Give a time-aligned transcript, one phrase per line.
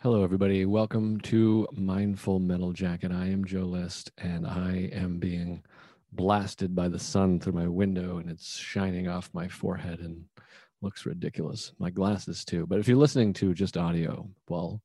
[0.00, 0.64] Hello, everybody.
[0.64, 3.10] Welcome to Mindful Metal Jacket.
[3.10, 5.64] I am Joe List, and I am being
[6.12, 10.26] blasted by the sun through my window, and it's shining off my forehead and
[10.82, 11.72] looks ridiculous.
[11.80, 12.64] My glasses, too.
[12.64, 14.80] But if you're listening to just audio, well,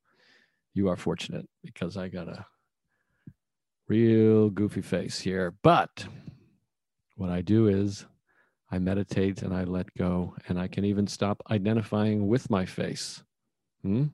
[0.73, 2.47] you are fortunate because I got a
[3.87, 5.53] real goofy face here.
[5.61, 6.07] But
[7.17, 8.07] what I do is
[8.71, 13.23] I meditate and I let go, and I can even stop identifying with my face.
[13.83, 14.05] Hmm?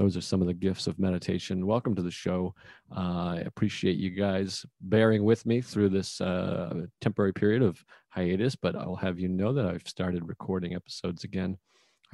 [0.00, 1.66] Those are some of the gifts of meditation.
[1.66, 2.54] Welcome to the show.
[2.90, 8.56] Uh, I appreciate you guys bearing with me through this uh, temporary period of hiatus,
[8.56, 11.58] but I'll have you know that I've started recording episodes again.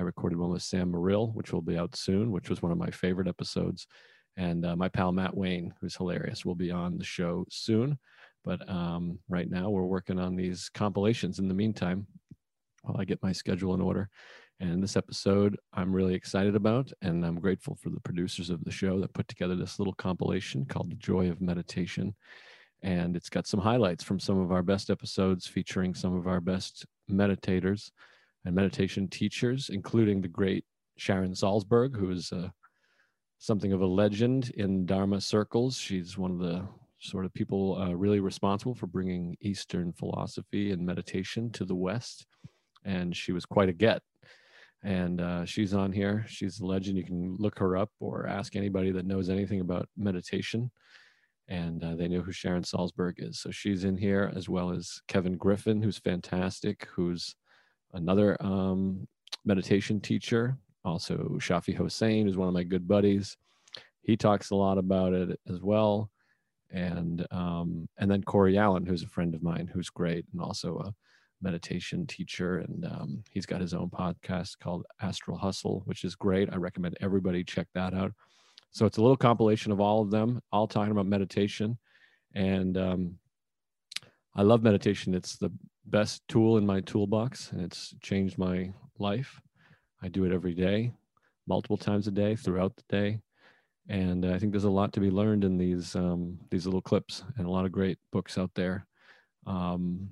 [0.01, 2.79] I recorded one with Sam Morrill, which will be out soon, which was one of
[2.79, 3.87] my favorite episodes.
[4.37, 8.01] And uh, my pal Matt Wayne, who's hilarious, will be on the show soon.
[8.45, 12.09] But um, right now, we're working on these compilations in the meantime
[12.83, 14.11] while I get my schedule in order.
[14.59, 18.71] And this episode, I'm really excited about, and I'm grateful for the producers of the
[18.71, 22.15] show that put together this little compilation called The Joy of Meditation.
[22.83, 26.41] And it's got some highlights from some of our best episodes featuring some of our
[26.41, 27.91] best meditators
[28.47, 30.65] and meditation teachers, including the great
[30.97, 32.49] Sharon Salzberg, who is uh,
[33.39, 35.77] something of a legend in Dharma circles.
[35.77, 36.67] She's one of the
[36.99, 42.27] sort of people uh, really responsible for bringing Eastern philosophy and meditation to the West.
[42.87, 44.01] And she was quite a get
[44.83, 46.25] and uh, she's on here.
[46.29, 46.97] She's a legend.
[46.97, 50.71] You can look her up or ask anybody that knows anything about meditation,
[51.49, 53.41] and uh, they know who Sharon Salzberg is.
[53.41, 57.35] So she's in here as well as Kevin Griffin, who's fantastic, who's
[57.95, 59.07] another um,
[59.45, 60.57] meditation teacher.
[60.85, 63.37] Also, Shafi Hossein is one of my good buddies.
[64.03, 66.11] He talks a lot about it as well,
[66.71, 70.79] and um, and then Cory Allen, who's a friend of mine, who's great, and also
[70.79, 70.95] a
[71.43, 76.49] meditation teacher, and um, he's got his own podcast called Astral Hustle, which is great.
[76.53, 78.13] I recommend everybody check that out.
[78.71, 81.79] So it's a little compilation of all of them, all talking about meditation,
[82.35, 83.19] and um,
[84.35, 85.15] I love meditation.
[85.15, 85.51] It's the
[85.87, 89.41] best tool in my toolbox, and it's changed my life.
[90.03, 90.93] I do it every day,
[91.47, 93.21] multiple times a day, throughout the day,
[93.89, 97.25] and I think there's a lot to be learned in these um, these little clips,
[97.37, 98.87] and a lot of great books out there.
[99.47, 100.11] Um,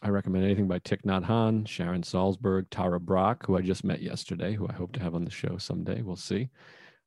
[0.00, 4.54] I recommend anything by Thich Nhat Sharon Salzberg, Tara Brach, who I just met yesterday,
[4.54, 6.02] who I hope to have on the show someday.
[6.02, 6.50] We'll see.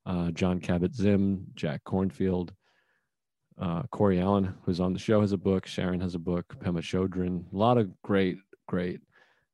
[0.05, 2.49] Uh, Jon Kabat-Zinn, Jack Kornfield,
[3.61, 5.67] uh, Cory Allen, who's on the show, has a book.
[5.67, 6.45] Sharon has a book.
[6.59, 7.45] Pema Chodron.
[7.53, 8.99] A lot of great, great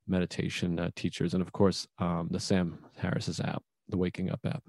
[0.08, 4.64] meditation uh, teachers, and of course, um, the Sam Harris's app, the Waking Up app,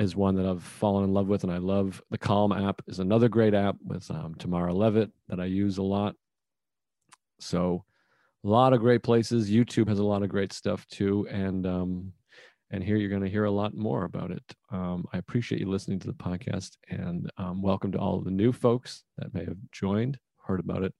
[0.00, 2.02] is one that I've fallen in love with, and I love.
[2.10, 5.82] The Calm app is another great app with um, Tamara Levitt that I use a
[5.82, 6.16] lot
[7.42, 7.84] so
[8.44, 9.50] a lot of great places.
[9.50, 11.26] YouTube has a lot of great stuff too.
[11.30, 12.12] And um,
[12.70, 14.44] and here you're going to hear a lot more about it.
[14.70, 18.30] Um, I appreciate you listening to the podcast and um, welcome to all of the
[18.30, 20.94] new folks that may have joined, heard about it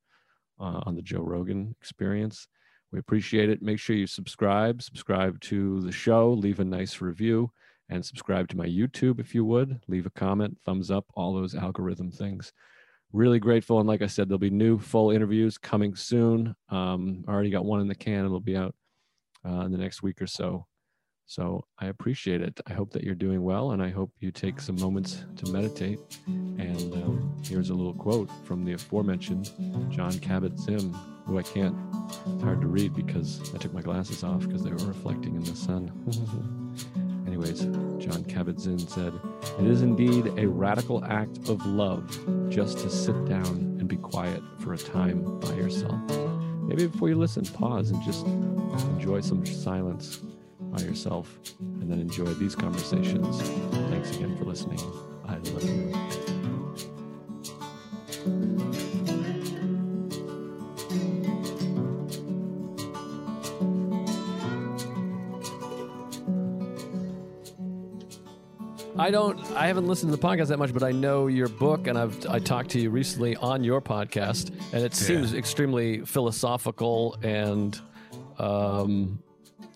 [0.59, 2.49] uh, on the Joe Rogan experience.
[2.91, 3.63] We appreciate it.
[3.63, 7.53] Make sure you subscribe, subscribe to the show, leave a nice review,
[7.89, 9.81] and subscribe to my YouTube if you would.
[9.87, 12.53] Leave a comment, thumbs up, all those algorithm things
[13.13, 13.79] really grateful.
[13.79, 16.55] And like I said, there'll be new full interviews coming soon.
[16.69, 18.25] Um, I already got one in the can.
[18.25, 18.75] It'll be out
[19.47, 20.67] uh, in the next week or so.
[21.27, 22.61] So I appreciate it.
[22.67, 26.01] I hope that you're doing well, and I hope you take some moments to meditate.
[26.27, 29.45] And um, here's a little quote from the aforementioned
[29.91, 30.93] Jon Kabat-Zinn,
[31.27, 31.77] who I can't.
[32.27, 35.45] It's hard to read because I took my glasses off because they were reflecting in
[35.45, 37.07] the sun.
[37.31, 39.13] Anyways, Jon Kabat-Zinn said,
[39.61, 42.11] It is indeed a radical act of love
[42.51, 46.01] just to sit down and be quiet for a time by yourself.
[46.63, 50.23] Maybe before you listen, pause and just enjoy some silence
[50.59, 53.41] by yourself and then enjoy these conversations.
[53.91, 54.81] Thanks again for listening.
[55.29, 56.40] I love you.
[69.01, 69.41] I don't.
[69.53, 72.27] I haven't listened to the podcast that much, but I know your book, and I've
[72.29, 75.39] I talked to you recently on your podcast, and it seems yeah.
[75.39, 77.81] extremely philosophical and.
[78.39, 79.23] Um,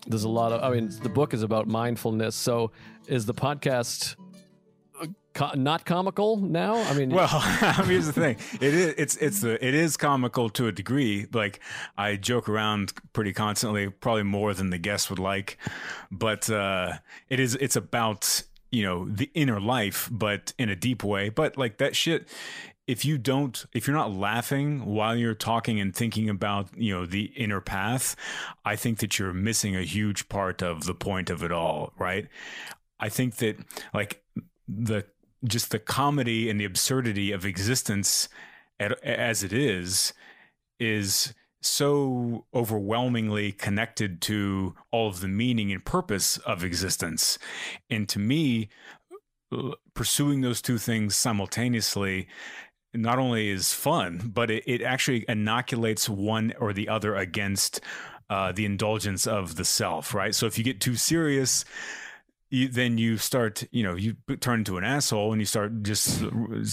[0.07, 0.61] there's a lot of.
[0.63, 2.35] I mean, the book is about mindfulness.
[2.35, 2.71] So,
[3.07, 4.15] is the podcast
[5.35, 6.75] Co- not comical now?
[6.75, 7.27] I mean, well,
[7.85, 11.25] here's the thing: it is it's it's the it is comical to a degree.
[11.33, 11.59] Like
[11.97, 15.57] I joke around pretty constantly, probably more than the guests would like,
[16.09, 18.43] but uh, it is it's about
[18.75, 21.29] you know the inner life but in a deep way.
[21.29, 22.27] But like that shit
[22.87, 27.03] if you don't if you're not laughing while you're talking and thinking about you know
[27.03, 28.15] the inner path
[28.63, 32.27] i think that you're missing a huge part of the point of it all right?
[32.99, 33.57] I think that
[33.93, 34.23] like
[34.67, 35.05] the
[35.43, 38.29] just the comedy and the absurdity of existence
[38.79, 40.13] as it is
[40.79, 41.33] is
[41.65, 47.37] so overwhelmingly connected to all of the meaning and purpose of existence.
[47.89, 48.69] And to me,
[49.93, 52.27] pursuing those two things simultaneously
[52.93, 57.81] not only is fun, but it, it actually inoculates one or the other against
[58.29, 60.33] uh, the indulgence of the self, right?
[60.33, 61.65] So if you get too serious,
[62.49, 66.23] you, then you start, you know, you turn into an asshole and you start just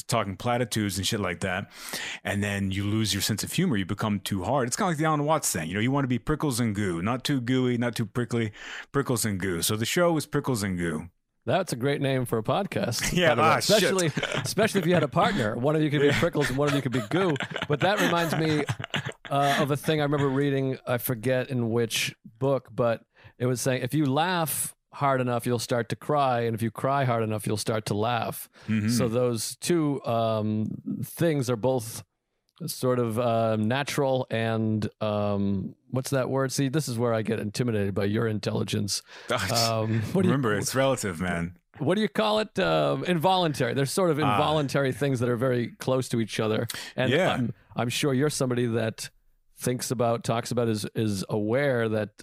[0.06, 1.70] talking platitudes and shit like that.
[2.24, 3.76] And then you lose your sense of humor.
[3.76, 4.68] You become too hard.
[4.68, 5.68] It's kind of like the Alan Watts thing.
[5.68, 8.52] You know, you want to be prickles and goo, not too gooey, not too prickly,
[8.92, 9.62] prickles and goo.
[9.62, 11.08] So the show is prickles and goo.
[11.44, 13.12] That's a great name for a podcast.
[13.22, 15.56] Yeah, ah, especially especially if you had a partner.
[15.56, 17.34] One of you could be prickles and one of you could be goo.
[17.68, 18.64] But that reminds me
[19.28, 20.78] uh, of a thing I remember reading.
[20.86, 23.02] I forget in which book, but
[23.38, 26.70] it was saying if you laugh hard enough, you'll start to cry, and if you
[26.70, 28.48] cry hard enough, you'll start to laugh.
[28.68, 28.88] Mm-hmm.
[28.88, 30.66] So those two um,
[31.04, 32.04] things are both
[32.66, 36.52] sort of uh, natural and um, what's that word?
[36.52, 39.02] See, this is where I get intimidated by your intelligence.
[39.52, 41.56] Um, Remember, you, it's relative, man.
[41.78, 42.58] What do you call it?
[42.58, 43.74] Um, involuntary.
[43.74, 44.22] There's sort of ah.
[44.22, 46.66] involuntary uh, things that are very close to each other,
[46.96, 47.32] and yeah.
[47.32, 49.10] I'm, I'm sure you're somebody that
[49.58, 52.22] thinks about, talks about, is is aware that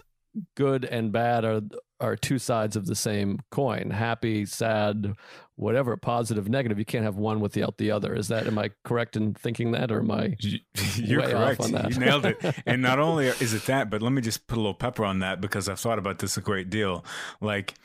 [0.55, 1.61] good and bad are
[1.99, 5.13] are two sides of the same coin happy sad
[5.55, 6.79] whatever positive negative.
[6.79, 8.15] You can't have one without the other.
[8.15, 10.35] Is that am i correct in thinking that or am i
[10.95, 11.67] you're correct.
[11.67, 12.37] you nailed it.
[12.65, 15.19] And not only is it that but let me just put a little pepper on
[15.19, 17.03] that because i've thought about this a great deal.
[17.41, 17.75] Like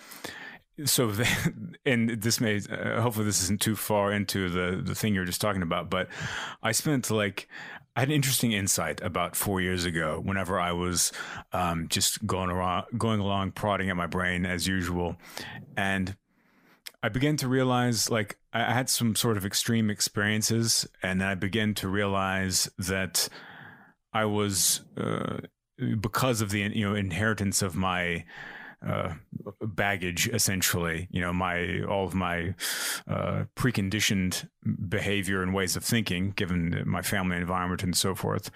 [0.85, 1.13] so
[1.87, 5.41] and this may uh, hopefully this isn't too far into the the thing you're just
[5.41, 6.09] talking about but
[6.63, 7.49] i spent like
[7.97, 10.21] I had an interesting insight about four years ago.
[10.23, 11.13] Whenever I was
[11.53, 15.17] um, just going around, going along, prodding at my brain as usual,
[15.77, 16.17] and
[17.05, 21.75] I began to realize, like, I had some sort of extreme experiences, and I began
[21.75, 23.29] to realize that
[24.13, 25.39] I was, uh,
[26.01, 28.25] because of the you know inheritance of my
[28.87, 29.15] uh,
[29.63, 32.55] baggage essentially you know my all of my
[33.09, 34.49] uh, preconditioned
[34.89, 38.51] behavior and ways of thinking given my family environment and so forth.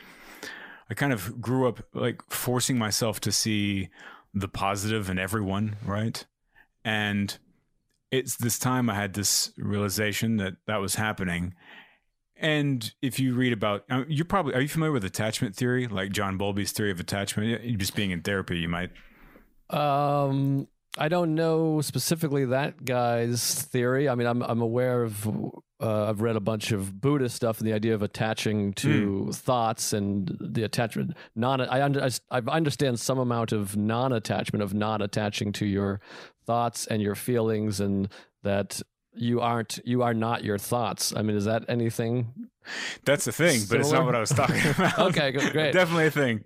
[0.91, 3.91] I kind of grew up like forcing myself to see
[4.35, 6.25] the positive in everyone right?
[6.85, 7.37] And
[8.11, 11.55] it's this time i had this realization that that was happening.
[12.41, 16.13] And if you read about, uh, you're probably, are you familiar with attachment theory, like
[16.13, 17.79] John Bowlby's theory of attachment?
[17.79, 18.91] Just being in therapy, you might
[19.71, 24.09] um, I don't know specifically that guy's theory.
[24.09, 25.29] I mean, I'm I'm aware of.
[25.81, 29.35] Uh, I've read a bunch of Buddhist stuff and the idea of attaching to mm.
[29.35, 31.17] thoughts and the attachment.
[31.37, 36.01] Non, I, under, I understand some amount of non-attachment of not attaching to your
[36.45, 38.09] thoughts and your feelings, and
[38.43, 38.83] that
[39.19, 41.13] you aren't you are not your thoughts.
[41.15, 42.33] I mean, is that anything?
[43.05, 44.99] That's a thing, but it's not what I was talking about.
[45.11, 45.53] okay, great.
[45.73, 46.43] Definitely a thing.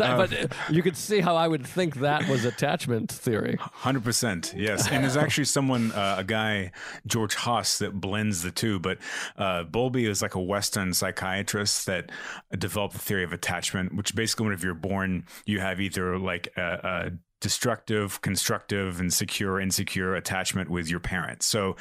[0.00, 3.56] Um, but you could see how I would think that was attachment theory.
[3.60, 4.90] Hundred percent, yes.
[4.90, 6.72] And there's actually someone, uh, a guy,
[7.06, 8.78] George Haas, that blends the two.
[8.78, 8.98] But
[9.36, 12.10] uh, Bowlby is like a Western psychiatrist that
[12.56, 16.80] developed the theory of attachment, which basically, whenever you're born, you have either like a,
[16.82, 17.10] a
[17.46, 21.46] destructive, constructive, and secure, insecure attachment with your parents.
[21.46, 21.76] So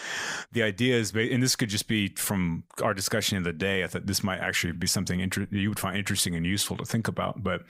[0.52, 3.84] the idea is, and this could just be from our discussion of the day.
[3.84, 6.86] I thought this might actually be something inter- you would find interesting and useful to
[6.86, 7.42] think about.
[7.42, 7.64] But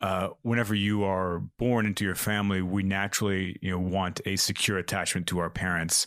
[0.00, 4.76] uh, whenever you are born into your family, we naturally, you know, want a secure
[4.76, 6.06] attachment to our parents.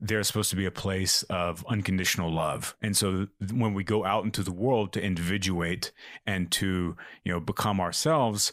[0.00, 4.24] They're supposed to be a place of unconditional love, and so when we go out
[4.24, 5.92] into the world to individuate
[6.26, 8.52] and to, you know, become ourselves,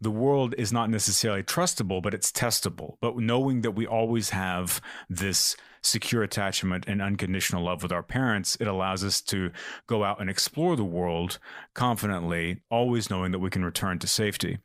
[0.00, 2.96] the world is not necessarily trustable, but it's testable.
[3.00, 8.56] But knowing that we always have this secure attachment and unconditional love with our parents,
[8.60, 9.50] it allows us to
[9.86, 11.38] go out and explore the world
[11.74, 14.58] confidently, always knowing that we can return to safety.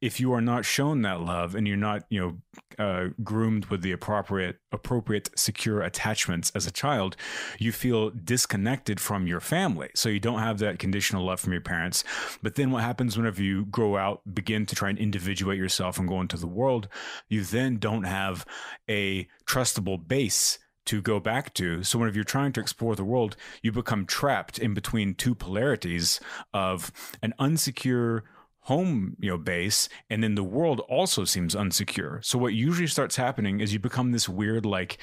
[0.00, 2.36] If you are not shown that love and you're not, you know,
[2.78, 7.16] uh, groomed with the appropriate, appropriate secure attachments as a child,
[7.58, 9.90] you feel disconnected from your family.
[9.94, 12.04] So you don't have that conditional love from your parents.
[12.42, 16.08] But then what happens whenever you grow out, begin to try and individuate yourself and
[16.08, 16.88] go into the world,
[17.28, 18.44] you then don't have
[18.88, 21.82] a trustable base to go back to.
[21.82, 26.20] So whenever you're trying to explore the world, you become trapped in between two polarities
[26.52, 28.22] of an unsecure
[28.64, 33.16] home you know base and then the world also seems unsecure so what usually starts
[33.16, 34.96] happening is you become this weird like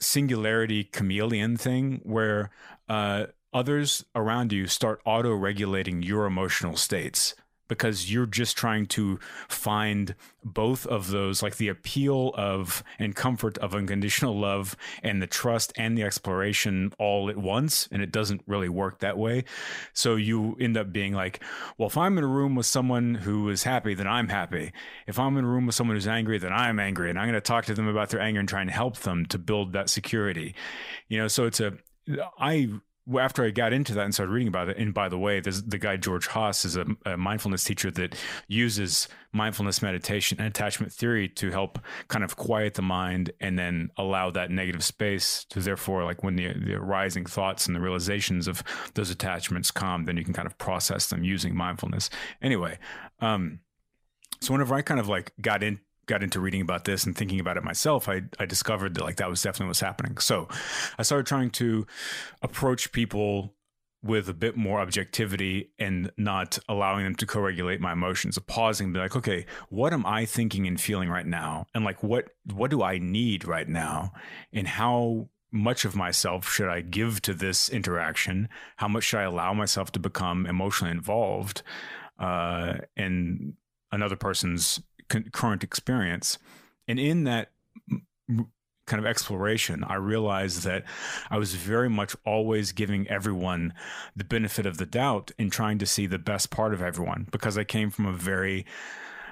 [0.00, 2.50] singularity chameleon thing where
[2.88, 7.36] uh, others around you start auto regulating your emotional states
[7.68, 9.18] because you're just trying to
[9.48, 15.26] find both of those like the appeal of and comfort of unconditional love and the
[15.26, 19.44] trust and the exploration all at once and it doesn't really work that way.
[19.92, 21.42] So you end up being like
[21.78, 24.72] well if i'm in a room with someone who is happy then i'm happy.
[25.06, 27.34] If i'm in a room with someone who's angry then i'm angry and i'm going
[27.34, 29.88] to talk to them about their anger and try and help them to build that
[29.88, 30.54] security.
[31.08, 31.74] You know so it's a
[32.38, 32.68] i
[33.18, 35.78] after I got into that and started reading about it, and by the way, the
[35.78, 38.14] guy George Haas is a, a, mindfulness teacher that
[38.48, 43.90] uses mindfulness meditation and attachment theory to help kind of quiet the mind and then
[43.98, 48.48] allow that negative space to therefore like when the, the rising thoughts and the realizations
[48.48, 48.62] of
[48.94, 52.08] those attachments calm, then you can kind of process them using mindfulness.
[52.40, 52.78] Anyway,
[53.20, 53.60] um,
[54.40, 57.40] so whenever I kind of like got in got into reading about this and thinking
[57.40, 60.18] about it myself, I, I discovered that like that was definitely what's happening.
[60.18, 60.48] So
[60.98, 61.86] I started trying to
[62.42, 63.54] approach people
[64.02, 68.92] with a bit more objectivity and not allowing them to co-regulate my emotions, of pausing,
[68.92, 71.66] be like, okay, what am I thinking and feeling right now?
[71.74, 74.12] And like what what do I need right now?
[74.52, 78.48] And how much of myself should I give to this interaction?
[78.76, 81.62] How much should I allow myself to become emotionally involved
[82.18, 83.54] uh, in
[83.90, 86.38] another person's current experience.
[86.86, 87.50] And in that
[88.86, 90.84] kind of exploration, I realized that
[91.30, 93.72] I was very much always giving everyone
[94.14, 97.56] the benefit of the doubt and trying to see the best part of everyone because
[97.56, 98.66] I came from a very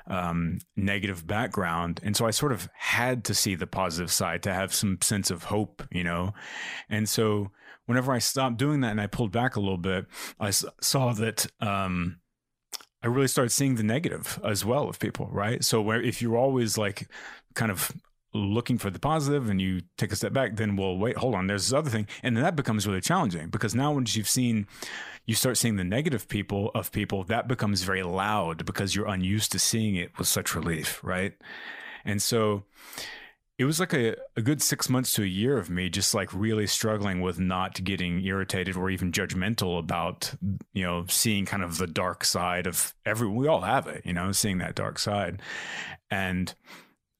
[0.06, 2.00] um, negative background.
[2.02, 5.30] And so I sort of had to see the positive side to have some sense
[5.30, 6.34] of hope, you know?
[6.88, 7.50] And so
[7.86, 10.06] whenever I stopped doing that and I pulled back a little bit,
[10.40, 11.46] I saw that.
[11.60, 12.18] Um,
[13.02, 15.64] I really started seeing the negative as well of people, right?
[15.64, 17.08] So where if you're always like
[17.54, 17.92] kind of
[18.34, 21.46] looking for the positive and you take a step back, then well, wait, hold on,
[21.46, 22.06] there's this other thing.
[22.22, 24.66] And then that becomes really challenging because now once you've seen
[25.26, 29.52] you start seeing the negative people of people, that becomes very loud because you're unused
[29.52, 31.34] to seeing it with such relief, right?
[32.04, 32.64] And so
[33.62, 36.34] it was like a, a good six months to a year of me just like
[36.34, 40.34] really struggling with not getting irritated or even judgmental about
[40.72, 44.12] you know seeing kind of the dark side of every we all have it you
[44.12, 45.40] know seeing that dark side.
[46.10, 46.52] And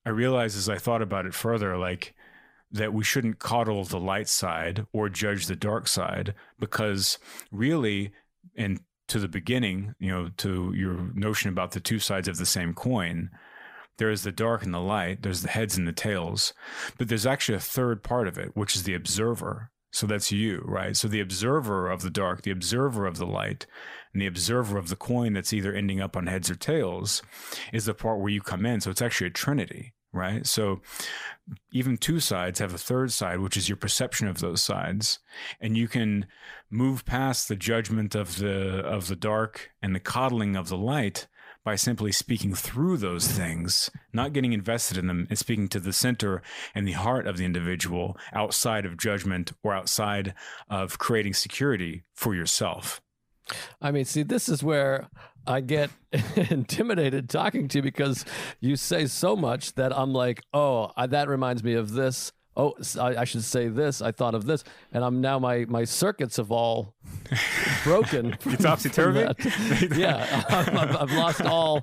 [0.05, 2.13] i realized as i thought about it further like
[2.73, 7.21] that we shouldn't coddle the light side or judge the dark side because
[7.53, 8.11] really
[8.57, 12.47] and to the beginning you know to your notion about the two sides of the
[12.47, 13.31] same coin
[13.99, 16.53] there is the dark and the light, there's the heads and the tails,
[16.99, 19.71] but there's actually a third part of it, which is the observer.
[19.93, 20.97] So that's you, right?
[20.97, 23.67] So the observer of the dark, the observer of the light,
[24.13, 27.23] and the observer of the coin that's either ending up on heads or tails
[27.73, 28.81] is the part where you come in.
[28.81, 30.47] So it's actually a trinity, right?
[30.47, 30.81] So
[31.73, 35.19] even two sides have a third side, which is your perception of those sides.
[35.61, 36.27] And you can
[36.71, 41.27] move past the judgment of the of the dark and the coddling of the light
[41.65, 45.93] by simply speaking through those things, not getting invested in them, and speaking to the
[45.93, 46.43] center
[46.75, 50.35] and the heart of the individual outside of judgment or outside
[50.69, 53.01] of creating security for yourself.
[53.81, 55.09] I mean, see, this is where
[55.47, 55.91] I get
[56.37, 58.25] intimidated talking to you because
[58.61, 63.17] you say so much that I'm like, oh, that reminds me of this oh I,
[63.17, 66.51] I, should say this i thought of this and i'm now my my circuits have
[66.51, 66.95] all
[67.85, 69.21] broken you topsy-turvy?
[69.97, 71.83] yeah I've, I've, lost all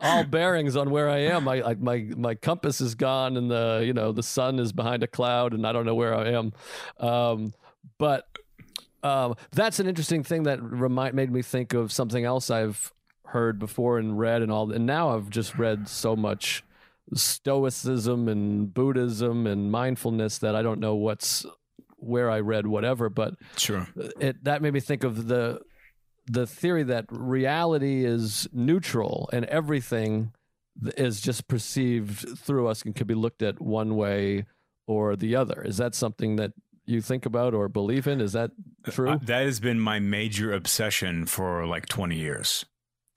[0.00, 1.46] all bearings on where i am.
[1.48, 5.02] I, I, my my compass is gone and the you know the sun is behind
[5.02, 6.52] a cloud and i don't know where i am.
[6.98, 7.52] Um,
[7.98, 8.26] but
[9.02, 12.92] um, that's an interesting thing that remind made me think of something else i've
[13.26, 16.64] heard before and read and all and now i've just read so much
[17.14, 21.46] stoicism and Buddhism and mindfulness that I don't know what's
[21.96, 23.88] where I read whatever, but sure,
[24.20, 25.60] it that made me think of the
[26.26, 30.32] the theory that reality is neutral and everything
[30.96, 34.44] is just perceived through us and can be looked at one way
[34.86, 35.62] or the other.
[35.62, 36.52] Is that something that
[36.86, 38.20] you think about or believe in?
[38.20, 38.50] Is that
[38.88, 39.10] true?
[39.10, 42.64] Uh, that has been my major obsession for like 20 years.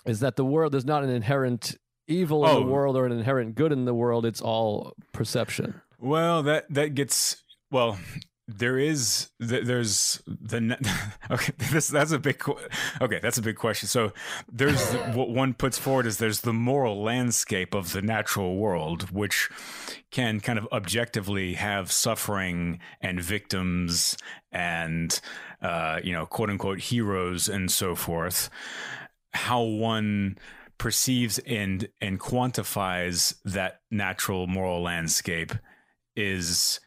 [0.05, 1.77] Is that the world is not an inherent
[2.11, 2.59] evil in oh.
[2.59, 4.25] the world or an inherent good in the world.
[4.25, 5.81] It's all perception.
[5.99, 7.97] Well, that that gets well.
[8.47, 10.77] There is there's the
[11.31, 11.53] okay.
[11.71, 12.43] This that's a big
[12.99, 13.19] okay.
[13.21, 13.87] That's a big question.
[13.87, 14.11] So
[14.51, 19.49] there's what one puts forward is there's the moral landscape of the natural world, which
[20.09, 24.17] can kind of objectively have suffering and victims
[24.51, 25.21] and
[25.61, 28.49] uh, you know quote unquote heroes and so forth.
[29.33, 30.37] How one
[30.81, 35.53] perceives and and quantifies that natural moral landscape
[36.15, 36.79] is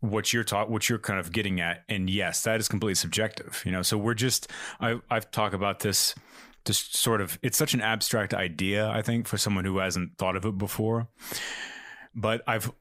[0.00, 1.84] what you're taught what you're kind of getting at.
[1.88, 3.82] And yes that is completely subjective you know?
[3.82, 4.50] So we're just
[4.80, 6.16] i i've talked about this
[6.64, 10.34] just sort of it's such an abstract idea i think for someone who hasn't thought
[10.34, 11.06] of it before.
[12.16, 12.72] But i've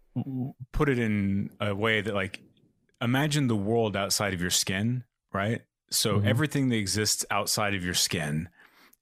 [0.72, 2.42] put it in a way that like
[3.00, 5.62] imagine the world outside of your skin right?
[5.92, 6.28] So mm-hmm.
[6.28, 8.50] everything that exists outside of your skin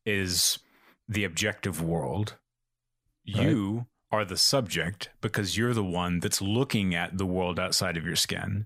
[0.05, 0.59] is
[1.07, 2.37] the objective world.
[3.25, 3.47] Right.
[3.47, 8.05] you are the subject because you're the one that's looking at the world outside of
[8.05, 8.65] your skin.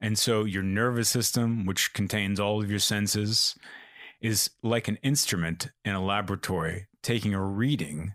[0.00, 3.56] And so your nervous system which contains all of your senses
[4.20, 8.14] is like an instrument in a laboratory taking a reading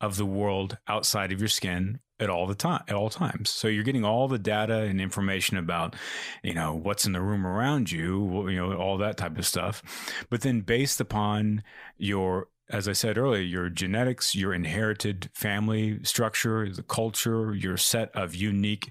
[0.00, 3.48] of the world outside of your skin at all the time at all times.
[3.48, 5.96] So you're getting all the data and information about
[6.42, 9.82] you know what's in the room around you you know all that type of stuff.
[10.28, 11.62] But then based upon
[11.96, 18.14] your as i said earlier your genetics your inherited family structure the culture your set
[18.14, 18.90] of unique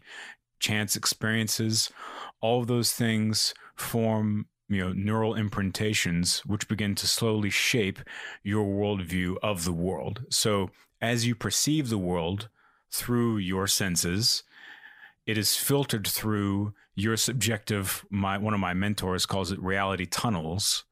[0.60, 1.92] chance experiences
[2.42, 8.00] all of those things form you know neural imprintations which begin to slowly shape
[8.44, 10.26] your worldview of the world.
[10.30, 10.70] So
[11.02, 12.50] as you perceive the world
[12.92, 14.44] through your senses
[15.26, 20.86] it is filtered through your subjective my one of my mentors calls it reality tunnels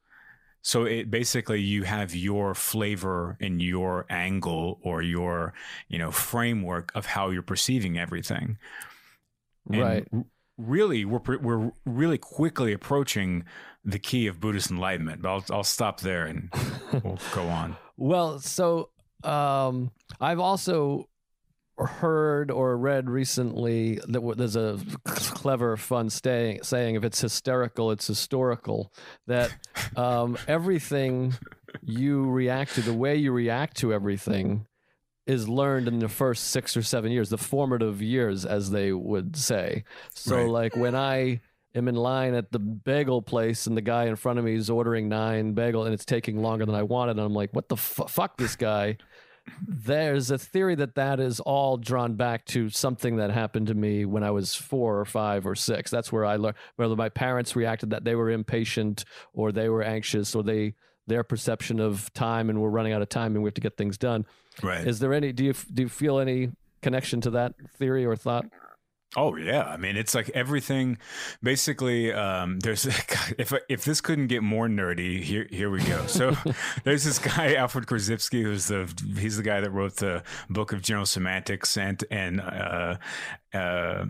[0.65, 5.53] so it basically you have your flavor and your angle or your
[5.87, 8.57] you know framework of how you're perceiving everything
[9.71, 10.07] and right
[10.57, 13.43] really we're we're really quickly approaching
[13.83, 15.21] the key of Buddhist enlightenment.
[15.21, 16.49] But I'll I'll stop there and
[17.03, 17.77] we'll go on.
[17.97, 18.89] Well, so
[19.23, 21.07] um, I've also
[21.77, 28.07] heard or read recently that there's a clever, fun stay, saying if it's hysterical, it's
[28.07, 28.93] historical.
[29.27, 29.51] That
[29.95, 31.33] um, everything
[31.81, 34.67] you react to, the way you react to everything,
[35.27, 39.35] is learned in the first six or seven years, the formative years, as they would
[39.35, 39.83] say.
[40.13, 40.49] So, right.
[40.49, 41.41] like when I
[41.73, 44.69] am in line at the bagel place and the guy in front of me is
[44.69, 47.75] ordering nine bagel and it's taking longer than I wanted, and I'm like, what the
[47.75, 48.97] f- fuck, this guy?
[49.67, 54.05] There's a theory that that is all drawn back to something that happened to me
[54.05, 55.91] when I was four or five or six.
[55.91, 59.83] That's where I learned whether my parents reacted that they were impatient or they were
[59.83, 60.73] anxious or they
[61.07, 63.77] their perception of time and we're running out of time and we have to get
[63.77, 64.25] things done.
[64.63, 64.87] Right.
[64.87, 65.31] Is there any?
[65.31, 68.45] Do you do you feel any connection to that theory or thought?
[69.17, 70.97] Oh yeah, I mean it's like everything.
[71.41, 72.85] Basically, um, there's
[73.37, 76.05] if if this couldn't get more nerdy, here here we go.
[76.07, 76.35] So
[76.83, 80.81] there's this guy Alfred Korzybski, who's the he's the guy that wrote the book of
[80.81, 82.97] general semantics and and uh,
[83.53, 84.05] uh,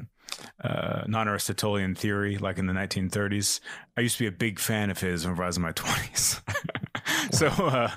[0.63, 3.59] uh, non-Aristotelian theory, like in the 1930s.
[3.97, 6.41] I used to be a big fan of his when I was in my 20s.
[7.31, 7.91] so uh,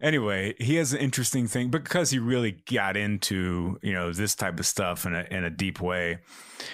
[0.00, 4.58] anyway, he has an interesting thing because he really got into you know this type
[4.58, 6.18] of stuff in a in a deep way.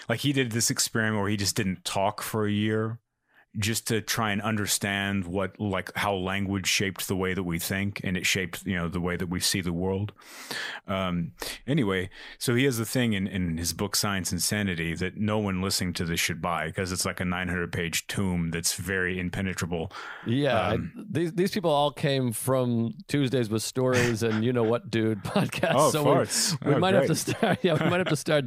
[0.08, 2.98] Like he did this experiment where he just didn't talk for a year
[3.58, 8.00] just to try and understand what like how language shaped the way that we think
[8.02, 10.12] and it shaped you know the way that we see the world
[10.88, 11.32] um,
[11.66, 15.38] anyway so he has a thing in, in his book Science and Sanity that no
[15.38, 19.18] one listening to this should buy because it's like a 900 page tome that's very
[19.18, 19.92] impenetrable
[20.26, 24.64] yeah um, I, these, these people all came from tuesdays with stories and you know
[24.64, 26.58] what dude podcast oh, so farts.
[26.64, 27.00] we, we oh, might great.
[27.00, 28.46] have to start yeah we might have to start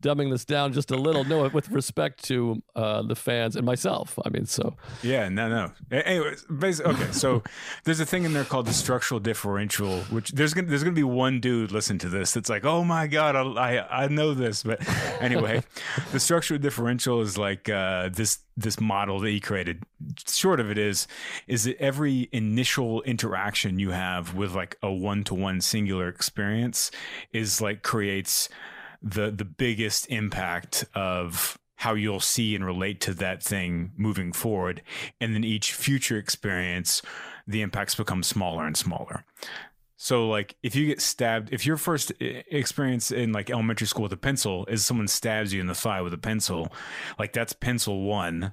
[0.00, 4.16] dumbing this down just a little no with respect to uh, the fans and myself
[4.24, 5.72] i mean so yeah, no, no.
[5.90, 7.12] Anyway, basically, okay.
[7.12, 7.42] So
[7.84, 11.04] there's a thing in there called the structural differential, which there's gonna there's gonna be
[11.04, 14.62] one dude listen to this that's like, oh my god, I I, I know this.
[14.62, 14.86] But
[15.20, 15.62] anyway,
[16.12, 19.82] the structural differential is like uh, this this model that he created.
[20.26, 21.06] Short of it is
[21.46, 26.90] is that every initial interaction you have with like a one to one singular experience
[27.32, 28.48] is like creates
[29.02, 34.82] the the biggest impact of how you'll see and relate to that thing moving forward.
[35.20, 37.02] And then each future experience,
[37.46, 39.24] the impacts become smaller and smaller.
[39.96, 44.02] So, like, if you get stabbed, if your first eh, experience in like elementary school
[44.02, 46.72] with a pencil is someone stabs you in the thigh with a pencil,
[47.18, 48.52] like that's pencil one.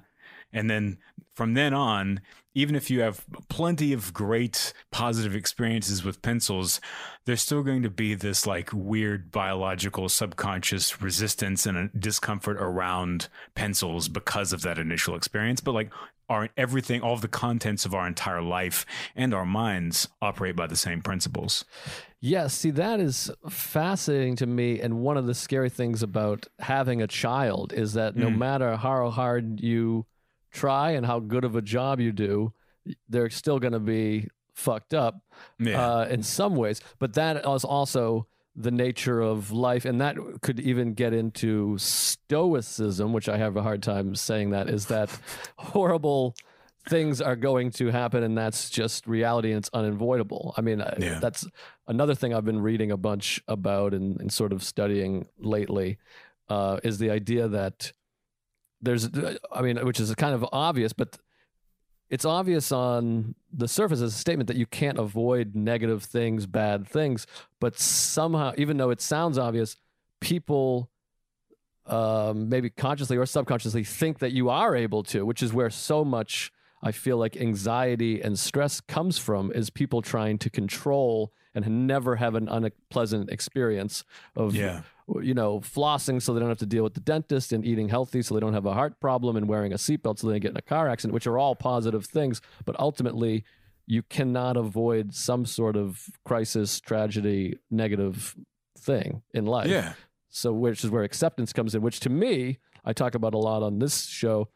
[0.52, 0.98] And then
[1.34, 2.20] from then on,
[2.54, 6.80] even if you have plenty of great positive experiences with pencils,
[7.24, 13.28] there's still going to be this like weird biological subconscious resistance and a discomfort around
[13.54, 15.60] pencils because of that initial experience.
[15.60, 15.90] But like
[16.28, 18.84] our everything, all of the contents of our entire life
[19.16, 21.64] and our minds operate by the same principles.
[22.20, 24.80] Yes, yeah, see, that is fascinating to me.
[24.80, 28.38] And one of the scary things about having a child is that no mm.
[28.38, 30.06] matter how hard you
[30.52, 32.52] try and how good of a job you do,
[33.08, 35.22] they're still going to be fucked up
[35.58, 35.80] yeah.
[35.80, 36.80] uh, in some ways.
[36.98, 43.12] But that is also the nature of life, and that could even get into stoicism,
[43.12, 44.50] which I have a hard time saying.
[44.50, 45.10] That is that
[45.56, 46.34] horrible
[46.88, 50.52] things are going to happen and that's just reality and it's unavoidable.
[50.56, 51.18] I mean, yeah.
[51.20, 51.46] that's
[51.86, 55.98] another thing I've been reading a bunch about and, and sort of studying lately
[56.48, 57.92] uh, is the idea that
[58.82, 59.08] there's,
[59.52, 61.18] I mean, which is kind of obvious, but
[62.10, 66.86] it's obvious on the surface as a statement that you can't avoid negative things, bad
[66.86, 67.26] things,
[67.60, 69.76] but somehow, even though it sounds obvious,
[70.20, 70.90] people
[71.86, 76.04] um, maybe consciously or subconsciously think that you are able to, which is where so
[76.04, 81.86] much I feel like anxiety and stress comes from is people trying to control and
[81.86, 84.04] never have an unpleasant experience
[84.36, 84.82] of yeah.
[85.20, 88.22] you know flossing so they don't have to deal with the dentist and eating healthy
[88.22, 90.50] so they don't have a heart problem and wearing a seatbelt so they don't get
[90.52, 92.40] in a car accident which are all positive things.
[92.64, 93.44] But ultimately
[93.86, 98.36] you cannot avoid some sort of crisis tragedy negative
[98.78, 99.68] thing in life.
[99.68, 99.94] Yeah.
[100.30, 103.62] So which is where acceptance comes in which to me I talk about a lot
[103.62, 104.48] on this show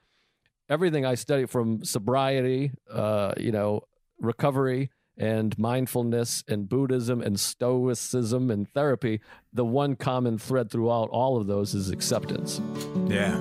[0.69, 3.83] everything I study from sobriety, uh, you know,
[4.19, 9.21] recovery and mindfulness and Buddhism and Stoicism and therapy,
[9.53, 12.61] the one common thread throughout all of those is acceptance.
[13.07, 13.39] Yeah.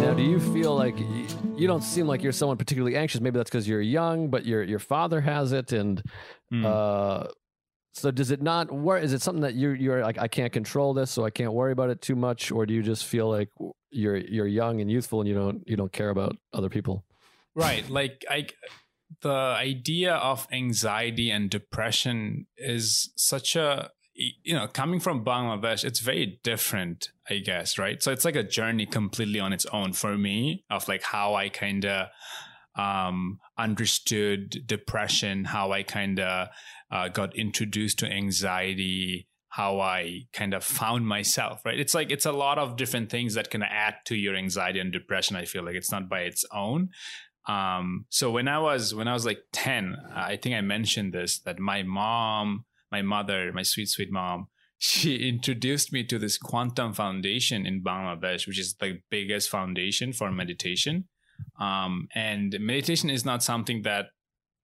[0.00, 0.96] Now, do you feel like
[1.62, 3.20] you don't seem like you're someone particularly anxious.
[3.20, 6.02] Maybe that's because you're young, but your your father has it, and
[6.52, 6.64] mm.
[6.64, 7.28] uh,
[7.92, 9.02] so does it not work?
[9.02, 11.72] Is it something that you you're like I can't control this, so I can't worry
[11.72, 13.48] about it too much, or do you just feel like
[13.90, 17.04] you're you're young and youthful and you don't you don't care about other people?
[17.54, 18.48] Right, like I
[19.20, 26.00] the idea of anxiety and depression is such a you know, coming from Bangladesh, it's
[26.00, 28.02] very different, I guess, right?
[28.02, 31.48] So it's like a journey completely on its own for me of like how I
[31.48, 32.08] kind of
[32.76, 36.48] um, understood depression, how I kind of
[36.92, 41.78] uh, got introduced to anxiety, how I kind of found myself, right?
[41.78, 44.92] It's like it's a lot of different things that can add to your anxiety and
[44.92, 45.34] depression.
[45.34, 46.90] I feel like it's not by its own.
[47.48, 51.40] Um, so when I was when I was like ten, I think I mentioned this
[51.40, 56.92] that my mom my mother, my sweet, sweet mom, she introduced me to this quantum
[56.92, 61.08] foundation in Bangladesh, which is the biggest foundation for meditation.
[61.58, 64.06] Um, and meditation is not something that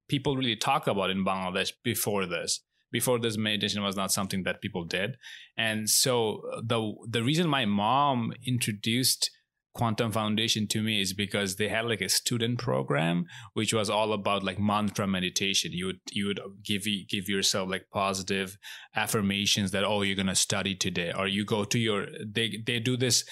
[0.09, 2.61] people really talk about in Bangladesh before this.
[2.91, 5.17] Before this, meditation was not something that people did,
[5.59, 9.31] and so uh, the the reason my mom introduced
[9.79, 14.13] quantum foundation to me is because they had like a student program which was all
[14.13, 15.71] about like mantra meditation.
[15.73, 18.59] You would you would give give yourself like positive
[18.97, 22.97] affirmations that oh you're to study today or you go to your they they do
[22.97, 23.25] this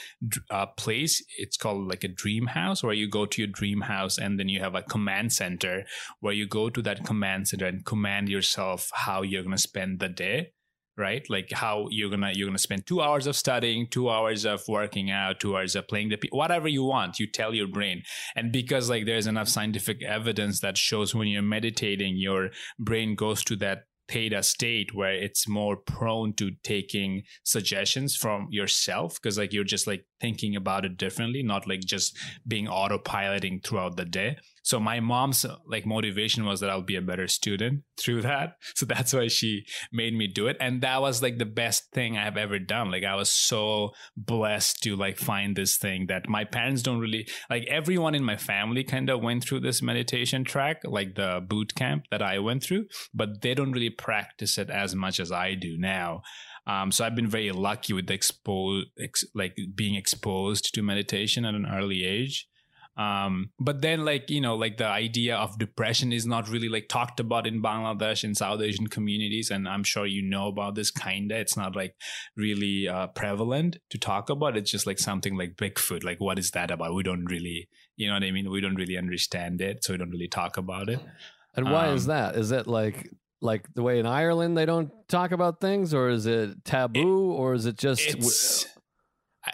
[0.51, 4.17] uh, place it's called like a dream house where you go to your dream house
[4.17, 5.85] and then you have a command center
[6.21, 10.09] where you go to that command center and command yourself how you're to spend the
[10.09, 10.53] day
[10.97, 11.25] right?
[11.29, 15.11] Like how you're gonna you're gonna spend two hours of studying two hours of working
[15.11, 18.03] out two hours of playing the whatever you want you tell your brain.
[18.35, 23.45] And because like there's enough scientific evidence that shows when you're meditating your brain goes
[23.45, 29.53] to that theta state where it's more prone to taking suggestions from yourself because like
[29.53, 34.37] you're just like thinking about it differently not like just being autopiloting throughout the day
[34.67, 38.57] so my mom's like motivation was that I'll be a better student through that.
[38.75, 40.57] So that's why she made me do it.
[40.61, 42.91] And that was like the best thing I've ever done.
[42.91, 47.29] Like I was so blessed to like find this thing that my parents don't really
[47.49, 51.75] like everyone in my family kind of went through this meditation track, like the boot
[51.77, 55.55] camp that I went through, but they don't really practice it as much as I
[55.55, 56.23] do now.
[56.67, 61.45] Um, so I've been very lucky with the expose, ex- like being exposed to meditation
[61.45, 62.49] at an early age.
[62.97, 66.89] Um, but then like you know like the idea of depression is not really like
[66.89, 70.91] talked about in bangladesh and south asian communities and i'm sure you know about this
[70.91, 71.37] kinda.
[71.37, 71.95] It's not like
[72.37, 74.57] really uh, prevalent to talk about.
[74.57, 76.05] It's just like something like bigfoot.
[76.05, 76.95] Like what is that about?
[76.95, 78.51] We don't really you know what i mean?
[78.51, 81.01] We don't really understand it so we don't really talk about it.
[81.55, 82.37] And why um, is that?
[82.37, 83.11] Is it like
[83.47, 87.35] like the way in ireland they don't talk about things or is it taboo it,
[87.35, 88.67] or is it just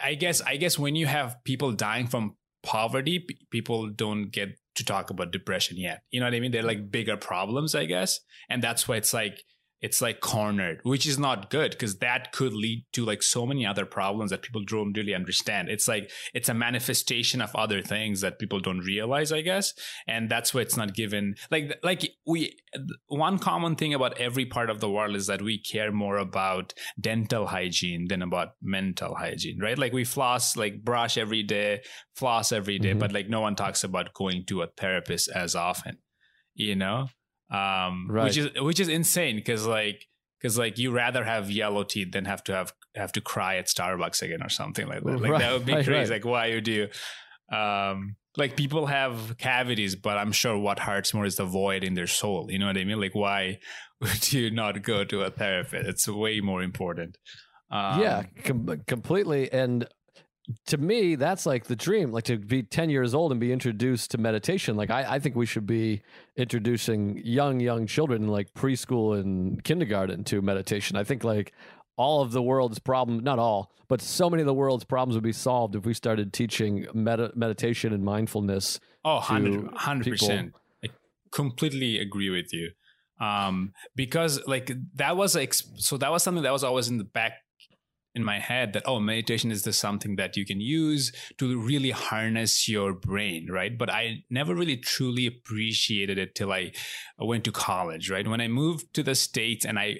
[0.02, 4.56] I guess I guess when you have people dying from poverty, p- people don't get
[4.76, 6.02] to talk about depression yet.
[6.10, 6.50] You know what I mean?
[6.52, 8.20] They're like bigger problems, I guess.
[8.48, 9.44] And that's why it's like
[9.82, 13.66] it's like cornered, which is not good because that could lead to like so many
[13.66, 15.68] other problems that people don't really understand.
[15.68, 19.74] It's like it's a manifestation of other things that people don't realize, I guess,
[20.06, 21.34] and that's why it's not given.
[21.50, 22.56] Like like we
[23.08, 26.72] one common thing about every part of the world is that we care more about
[27.00, 29.76] dental hygiene than about mental hygiene, right?
[29.76, 31.80] Like we floss, like brush every day,
[32.14, 33.00] floss every day, mm-hmm.
[33.00, 35.98] but like no one talks about going to a therapist as often,
[36.54, 37.08] you know
[37.52, 38.24] um, Right.
[38.24, 40.06] which is which is insane because like
[40.40, 43.66] because like you rather have yellow teeth than have to have have to cry at
[43.66, 45.20] Starbucks again or something like that.
[45.20, 46.00] Like Right, that would be right, crazy.
[46.00, 46.10] right.
[46.10, 46.88] Like why you do?
[47.50, 51.94] Um, like people have cavities, but I'm sure what hurts more is the void in
[51.94, 52.50] their soul.
[52.50, 53.00] You know what I mean?
[53.00, 53.58] Like why
[54.00, 55.86] would you not go to a therapist?
[55.88, 57.18] It's way more important.
[57.70, 59.50] Um, yeah, com- completely.
[59.52, 59.86] And
[60.66, 62.12] to me, that's like the dream.
[62.12, 64.76] Like to be 10 years old and be introduced to meditation.
[64.76, 66.02] Like I, I think we should be
[66.36, 70.96] introducing young, young children in like preschool and kindergarten to meditation.
[70.96, 71.52] I think like
[71.96, 75.24] all of the world's problems, not all, but so many of the world's problems would
[75.24, 78.80] be solved if we started teaching meta- meditation and mindfulness.
[79.04, 80.54] Oh, to 100 percent.
[80.84, 80.88] I
[81.30, 82.70] completely agree with you.
[83.20, 87.04] Um, because like that was like so that was something that was always in the
[87.04, 87.34] back
[88.14, 91.90] in my head that oh meditation is the something that you can use to really
[91.90, 93.76] harness your brain right?
[93.78, 96.72] But i never really truly appreciated it till i
[97.18, 98.26] went to college right?
[98.26, 99.98] When i moved to the states and I,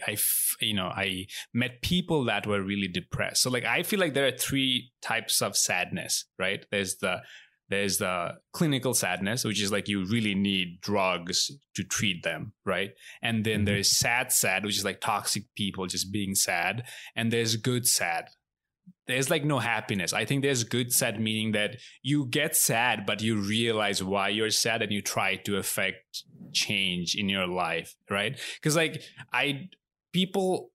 [0.61, 3.43] you know i met people that were really depressed.
[3.43, 6.65] So like i feel like there are three types of sadness right?
[6.71, 7.23] There's the
[7.73, 12.91] there's the clinical sadness which is like you really need drugs to treat them right?
[13.23, 13.67] And then Mhm.
[13.67, 16.85] there's sad sad which is like toxic people just being sad.
[17.17, 18.25] And there's good sad.
[19.07, 20.13] There's like no happiness.
[20.13, 24.51] I think there's good sad meaning that you get sad but you realize why you're
[24.51, 28.39] sad and you try to affect change in your life right?
[28.57, 29.69] Because like i
[30.13, 30.72] people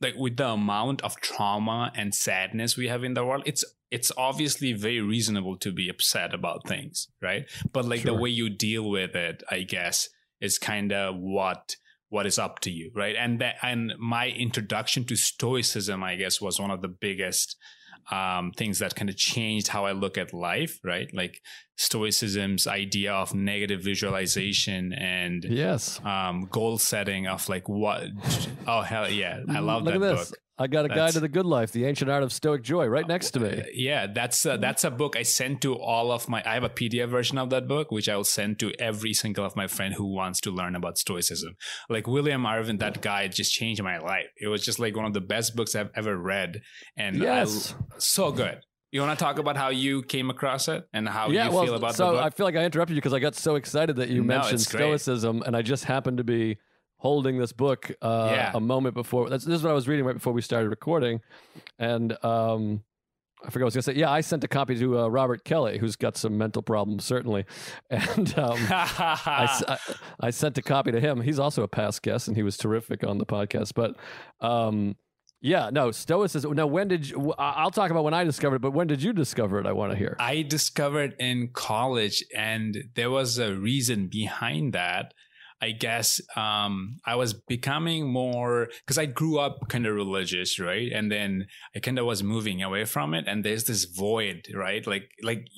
[0.00, 4.10] like with the amount of trauma and sadness we have in the world it's it's
[4.16, 7.44] obviously very reasonable to be upset about things right?
[7.72, 10.08] But like the way you deal with it i guess
[10.40, 11.76] is kind of what
[12.08, 13.16] what is up to you right?
[13.18, 17.56] And that and my introduction to stoicism i guess was one of the biggest
[18.10, 21.08] um, things that kind of changed how I look at life, right?
[21.12, 21.40] Like
[21.76, 26.00] Stoicism's idea of negative visualization and Yes.
[26.04, 28.04] um, goal setting of like what?
[28.66, 30.28] Oh hell yeah, I love Look that book.
[30.58, 33.06] I got a guide to the good life, the ancient art of stoic joy, right
[33.06, 33.60] next to me.
[33.60, 36.42] Uh, yeah, that's uh, that's a book I sent to all of my.
[36.46, 39.44] I have a PDF version of that book, which I will send to every single
[39.44, 41.56] of my friend who wants to learn about Stoicism.
[41.90, 44.26] Like William Irvine, that guy just changed my life.
[44.40, 46.62] It was just like one of the best books I've ever read,
[46.96, 47.74] and Yes.
[47.78, 48.60] I, so good.
[48.92, 51.64] You want to talk about how you came across it and how yeah, you well,
[51.64, 52.24] feel about so the book?
[52.24, 54.54] I feel like I interrupted you because I got so excited that you No, mentioned
[54.60, 54.80] it's great.
[54.80, 56.56] stoicism, and I just happened to be
[56.98, 58.50] holding this book uh, Yeah.
[58.54, 59.28] a moment before.
[59.28, 61.20] That's, this is what I was reading right before we started recording,
[61.78, 62.82] and um,
[63.44, 63.94] I forgot what I was going to say.
[64.00, 67.44] Yeah, I sent a copy to uh, Robert Kelly, who's got some mental problems certainly,
[67.90, 69.78] and um, I, I-
[70.20, 71.20] I sent a copy to him.
[71.20, 73.72] He's also a past guest, and he was terrific on the podcast.
[73.74, 73.96] But
[74.40, 74.96] um,
[75.42, 76.54] yeah, no, Stoicism.
[76.54, 77.34] Now, when did you?
[77.38, 79.66] I'll talk about when I discovered it, but when did you discover it?
[79.66, 80.16] I want to hear.
[80.18, 85.12] I discovered in college, and there was a reason behind that.
[85.60, 90.92] I guess um, I was becoming more because I grew up kind of religious, right?
[90.92, 94.86] And then I kind of was moving away from it, and there's this void, right?
[94.86, 95.48] Like, like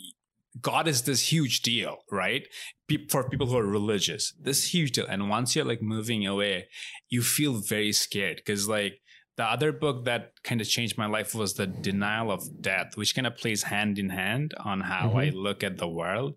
[0.61, 2.47] God is this huge deal, right?
[2.89, 5.07] Pe- For people who are religious, this huge deal.
[5.07, 6.69] And once you're like moving away,
[7.09, 9.01] you feel very scared because like
[9.37, 13.15] the other book that kind of changed my life was the denial of death which
[13.15, 16.35] kind of plays hand in hand on how i look at the world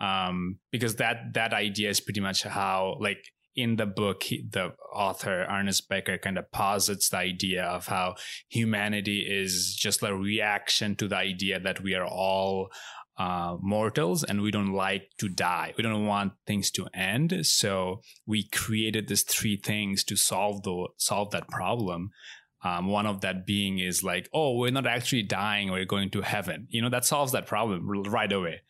[0.00, 4.72] um, because that that idea is pretty much how like in the book he, the
[4.94, 8.14] author ernest becker kind of posits the idea of how
[8.48, 12.70] humanity is just a reaction to the idea that we are all
[13.18, 15.74] uh, mortals and we don't like to die.
[15.76, 17.44] We don't want things to end.
[17.46, 22.10] So we created these three things to solve the solve that problem.
[22.62, 26.22] Um, one of that being is like, oh, we're not actually dying; we're going to
[26.22, 26.66] heaven.
[26.70, 28.60] You know, that solves that problem right away.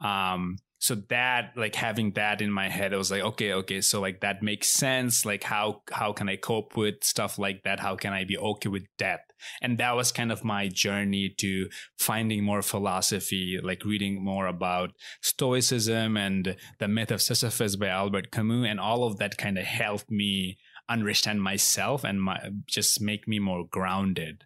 [0.00, 4.00] Um, so that, like, having that in my head, I was like, okay, okay, so
[4.00, 5.26] like that makes sense.
[5.26, 7.80] Like, how how can I cope with stuff like that?
[7.80, 9.20] How can I be okay with death?
[9.60, 14.90] And that was kind of my journey to finding more philosophy, like reading more about
[15.20, 19.64] Stoicism and the Myth of Sisyphus by Albert Camus, and all of that kind of
[19.64, 20.56] helped me
[20.88, 24.44] understand myself and my just make me more grounded.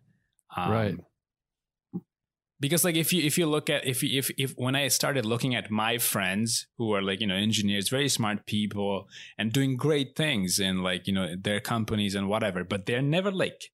[0.56, 0.96] Um, Right.
[2.64, 5.54] Because like if you if you look at if if if when I started looking
[5.54, 10.16] at my friends who are like you know engineers, very smart people, and doing great
[10.16, 13.70] things in like you know their companies and whatever, but they're never like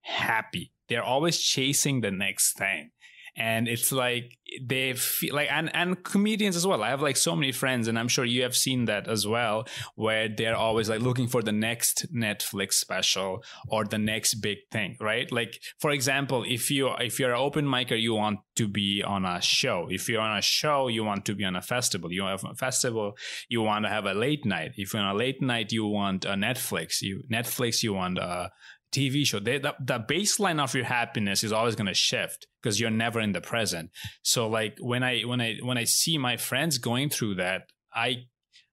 [0.00, 0.72] happy.
[0.88, 2.90] They're always chasing the next thing.
[3.36, 6.82] And it's like they feel like and and comedians as well.
[6.82, 9.66] I have like so many friends and i'm sure you have seen that as well
[9.94, 14.96] where they're always like looking for the next netflix special or the next big thing
[15.00, 15.30] right?
[15.32, 19.24] Like for example if you if you're an open micer you want to be on
[19.24, 19.88] a show.
[19.90, 22.12] If you're on a show you want to be on a festival.
[22.12, 23.14] You have a festival
[23.48, 24.72] you want to have a late night.
[24.76, 27.00] If you're on a late night you want a netflix.
[27.00, 28.50] You netflix you want a
[28.92, 32.78] TV show, they, the, the baseline of your happiness is always going to shift because
[32.78, 33.90] you're never in the present.
[34.22, 38.26] So like when I when I when I see my friends going through that, I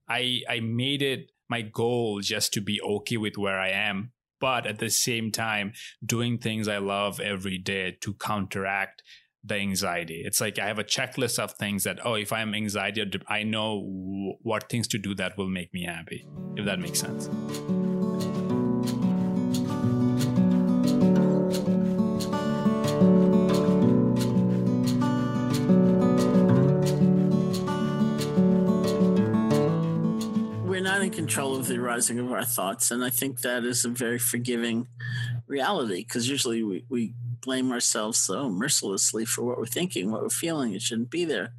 [0.07, 4.67] I I made it my goal just to be okay with where I am, but
[4.67, 5.73] at the same time
[6.05, 9.01] doing things I love every day to counteract
[9.43, 10.21] the anxiety.
[10.25, 14.37] It's like I have a checklist of things that oh, if I'm anxiety, I know
[14.41, 16.27] what things to do that will make me happy.
[16.55, 17.29] If that makes sense.
[31.09, 32.91] Control of the arising of our thoughts.
[32.91, 34.87] And I think that is a very forgiving
[35.47, 40.29] reality because usually we, we blame ourselves so mercilessly for what we're thinking, what we're
[40.29, 40.73] feeling.
[40.73, 41.53] It shouldn't be there.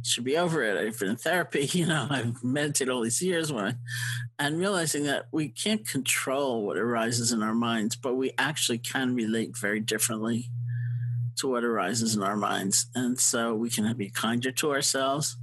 [0.00, 0.76] It should be over it.
[0.76, 3.74] I've been in therapy, you know, I've meditated all these years when I,
[4.38, 9.14] and realizing that we can't control what arises in our minds, but we actually can
[9.14, 10.50] relate very differently
[11.36, 12.86] to what arises in our minds.
[12.94, 15.36] And so we can be kinder to ourselves.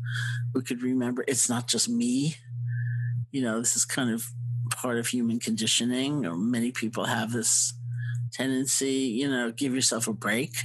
[0.53, 2.37] We could remember it's not just me
[3.33, 4.25] you know, this is kind of
[4.71, 7.73] part of human conditioning, or many people have this
[8.31, 10.55] tendency, you know, give yourself a break.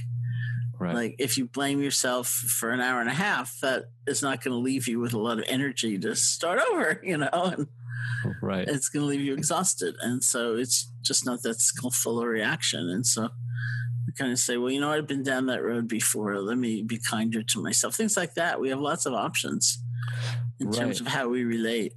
[0.79, 0.95] Right.
[0.95, 4.53] Like if you blame yourself for an hour and a half, that is not going
[4.53, 7.67] to leave you with a lot of energy to start over, you know, and
[8.41, 8.67] right.
[8.67, 9.95] It's going to leave you exhausted.
[10.01, 12.87] And so it's just not that skillful a reaction.
[12.89, 13.29] And so
[14.05, 16.39] we kind of say, well, you know, I've been down that road before.
[16.39, 17.95] Let me be kinder to myself.
[17.95, 18.61] Things like that.
[18.61, 19.83] We have lots of options
[20.59, 20.79] in right.
[20.79, 21.93] terms of how we relate.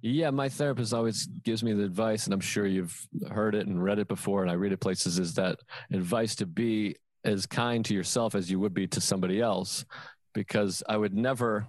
[0.00, 3.82] Yeah, my therapist always gives me the advice, and I'm sure you've heard it and
[3.82, 5.58] read it before, and I read it places, is that
[5.92, 9.84] advice to be as kind to yourself as you would be to somebody else.
[10.34, 11.66] Because I would never,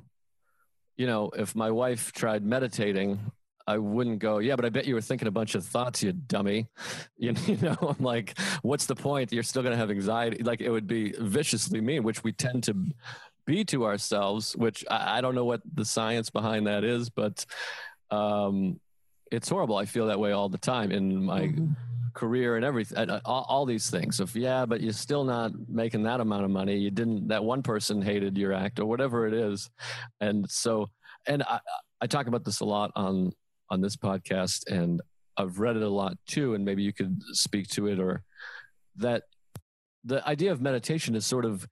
[0.96, 3.20] you know, if my wife tried meditating,
[3.66, 6.12] I wouldn't go, yeah, but I bet you were thinking a bunch of thoughts, you
[6.12, 6.68] dummy.
[7.18, 9.34] You, know, I'm like, what's the point?
[9.34, 10.42] You're still going to have anxiety.
[10.42, 12.76] Like it would be viciously mean, which we tend to
[13.46, 17.46] be to ourselves, which I, I don't know what the science behind that is, but
[18.12, 18.80] um,
[19.32, 19.78] it's horrible.
[19.78, 21.74] I feel that way all the time in my mm-hmm.
[22.14, 24.20] career and everything, all, all, these things.
[24.20, 26.78] If yeah, but you're still not making that amount of money.
[26.78, 27.28] You didn't.
[27.28, 29.70] That one person hated your act or whatever it is,
[30.20, 30.90] and so
[31.28, 31.60] and I,
[32.02, 33.32] I talk about this a lot on
[33.70, 35.02] on this podcast, and
[35.38, 36.56] I've read it a lot too.
[36.56, 38.24] And maybe you could speak to it or
[38.98, 39.24] that
[40.04, 41.68] the idea of meditation is sort of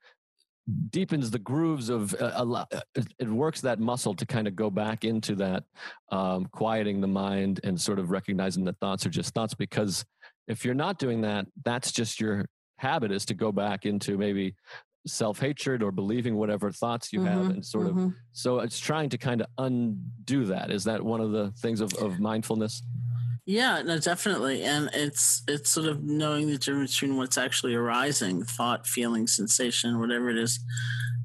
[0.89, 4.55] deepens the grooves of uh, a lot uh, it works that muscle to kind of
[4.55, 5.63] go back into that
[6.11, 10.05] um, quieting the mind and sort of recognizing that thoughts are just thoughts because
[10.47, 12.45] if you're not doing that that's just your
[12.79, 14.53] habit is to go back into maybe
[15.05, 18.07] self-hatred or believing whatever thoughts you mm-hmm, have and sort mm-hmm.
[18.07, 21.79] of so it's trying to kind of undo that is that one of the things
[21.79, 22.83] of, of mindfulness
[23.47, 24.63] yeah, no, definitely.
[24.63, 30.01] And it's it's sort of knowing the difference between what's actually arising, thought, feeling, sensation,
[30.01, 30.59] whatever it is,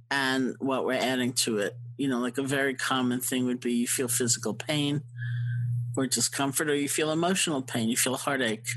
[0.09, 1.77] and what we're adding to it.
[1.97, 5.03] You know, like a very common thing would be you feel physical pain
[5.97, 8.69] or discomfort, or you feel emotional pain, you feel heartache,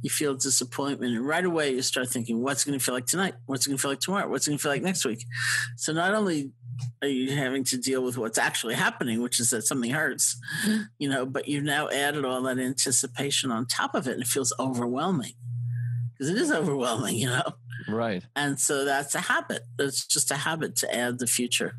[0.00, 1.14] you feel disappointment.
[1.14, 3.34] And right away you start thinking, what's it going to feel like tonight?
[3.44, 4.28] What's it going to feel like tomorrow?
[4.30, 5.26] What's it going to feel like next week?
[5.76, 6.52] So not only
[7.02, 10.38] are you having to deal with what's actually happening, which is that something hurts,
[10.98, 14.28] you know, but you've now added all that anticipation on top of it and it
[14.28, 15.32] feels overwhelming
[16.12, 17.54] because it is overwhelming, you know?
[17.88, 18.22] Right.
[18.36, 19.62] And so that's a habit.
[19.78, 21.74] It's just a habit to add the future,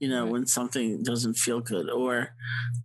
[0.00, 0.32] you know, right.
[0.32, 1.88] when something doesn't feel good.
[1.88, 2.30] Or,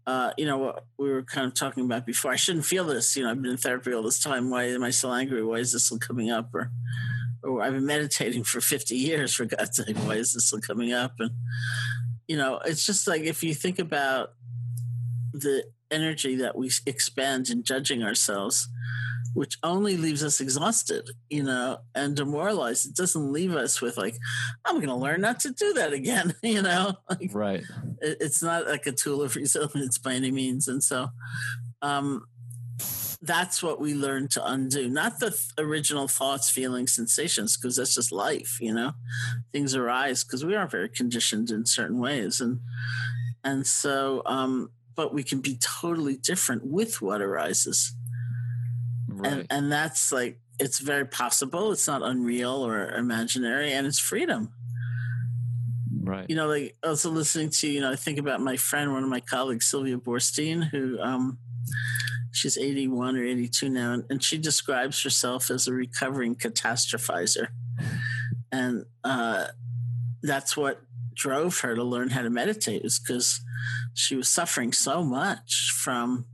[0.06, 3.16] uh, you know, what we were kind of talking about before, I shouldn't feel this.
[3.16, 4.52] You know, I've been in therapy all this time.
[4.52, 5.44] Why am I still angry?
[5.44, 6.54] Why is this still coming up?
[6.54, 6.72] Or,
[7.44, 10.94] or I've been meditating for 50 years, for God's sake, why is this still coming
[10.94, 11.14] up?
[11.20, 11.32] And,
[12.28, 14.34] you know, it's just like if you think about
[15.34, 18.68] the energy that we expend in judging ourselves,
[19.34, 22.86] which only leaves us exhausted, you know, and demoralized.
[22.86, 24.18] It doesn't leave us with like,
[24.66, 26.96] I'm going to learn not to do that again, you know.
[27.10, 27.64] Like, right.
[28.02, 31.10] it's not like a tool of resilience by any means, and so,
[31.82, 32.26] um,
[33.24, 37.94] that's what we learn to undo not the th- original thoughts feelings sensations because that's
[37.96, 38.94] just life you know
[39.52, 42.60] things arise because we are very conditioned in certain ways and
[43.44, 47.96] and so um but we can be totally different with what arises
[49.08, 49.32] right.
[49.32, 51.72] and and that's like it's very possible.
[51.72, 54.54] It's not unreal or imaginary, and it's freedom.
[56.04, 56.26] Right.
[56.30, 59.10] You know, like also listening to, you know, I think about my friend, one of
[59.10, 61.40] my colleagues, Sylvia Boorstein, who um,
[62.32, 67.48] she's 81 or 82 now, and, she describes herself as a recovering catastrophizer.
[68.52, 69.48] And uh,
[70.22, 70.82] that's what
[71.14, 73.42] drove her to learn how to meditate, is because
[73.94, 76.26] she was suffering so much from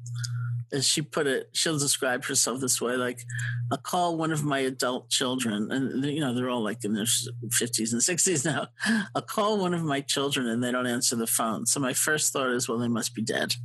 [0.72, 3.26] as she put it, she'll describe herself this way: like,
[3.72, 7.06] I'll call one of my adult children, and you know they're all like in their
[7.52, 8.68] fifties and sixties now.
[9.16, 11.66] I'll call one of my children, and they don't answer the phone.
[11.66, 13.56] So my first thought is, well, they must be dead.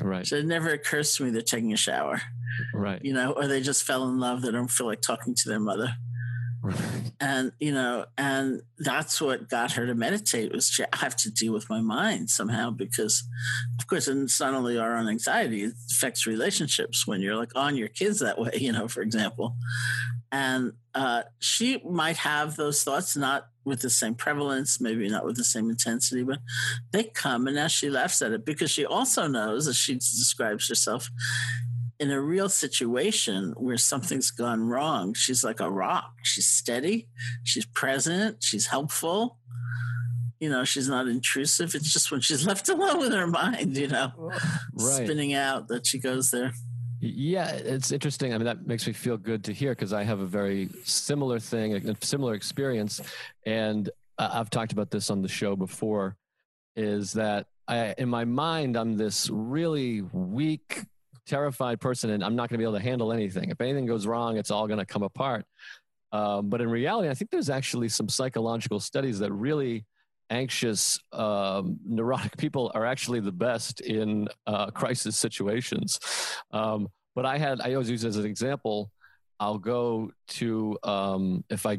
[0.00, 0.26] Right.
[0.26, 2.20] So it never occurs to me they're taking a shower.
[2.72, 3.04] Right.
[3.04, 4.42] You know, or they just fell in love.
[4.42, 5.96] They don't feel like talking to their mother.
[6.64, 7.12] Right.
[7.20, 11.52] And you know, and that's what got her to meditate was I have to deal
[11.52, 13.22] with my mind somehow because,
[13.78, 17.52] of course, and it's not only our own anxiety; it affects relationships when you're like
[17.54, 18.50] on your kids that way.
[18.64, 19.56] You know, for example,
[20.32, 25.36] and uh, she might have those thoughts not with the same prevalence, maybe not with
[25.36, 26.38] the same intensity, but
[26.92, 30.68] they come, and now she laughs at it because she also knows, as she describes
[30.68, 31.10] herself,
[32.00, 36.12] in a real situation where something's gone wrong, she's like a rock.
[36.22, 37.08] She's steady,
[37.44, 39.38] she's present, she's helpful.
[40.40, 41.74] You know, she's not intrusive.
[41.74, 44.12] It's just when she's left alone with her mind, you know,
[44.74, 45.04] right.
[45.04, 46.52] spinning out that she goes there.
[47.06, 48.32] Yeah, it's interesting.
[48.32, 51.38] I mean, that makes me feel good to hear because I have a very similar
[51.38, 53.00] thing, a similar experience.
[53.44, 56.16] And I've talked about this on the show before
[56.76, 60.80] is that I, in my mind, I'm this really weak,
[61.26, 63.50] terrified person and I'm not going to be able to handle anything.
[63.50, 65.44] If anything goes wrong, it's all going to come apart.
[66.12, 69.84] Um, but in reality, I think there's actually some psychological studies that really
[70.30, 76.00] anxious, um, neurotic people are actually the best in uh, crisis situations.
[76.52, 78.90] Um, but I had, I always use as an example,
[79.38, 81.78] I'll go to, um, if I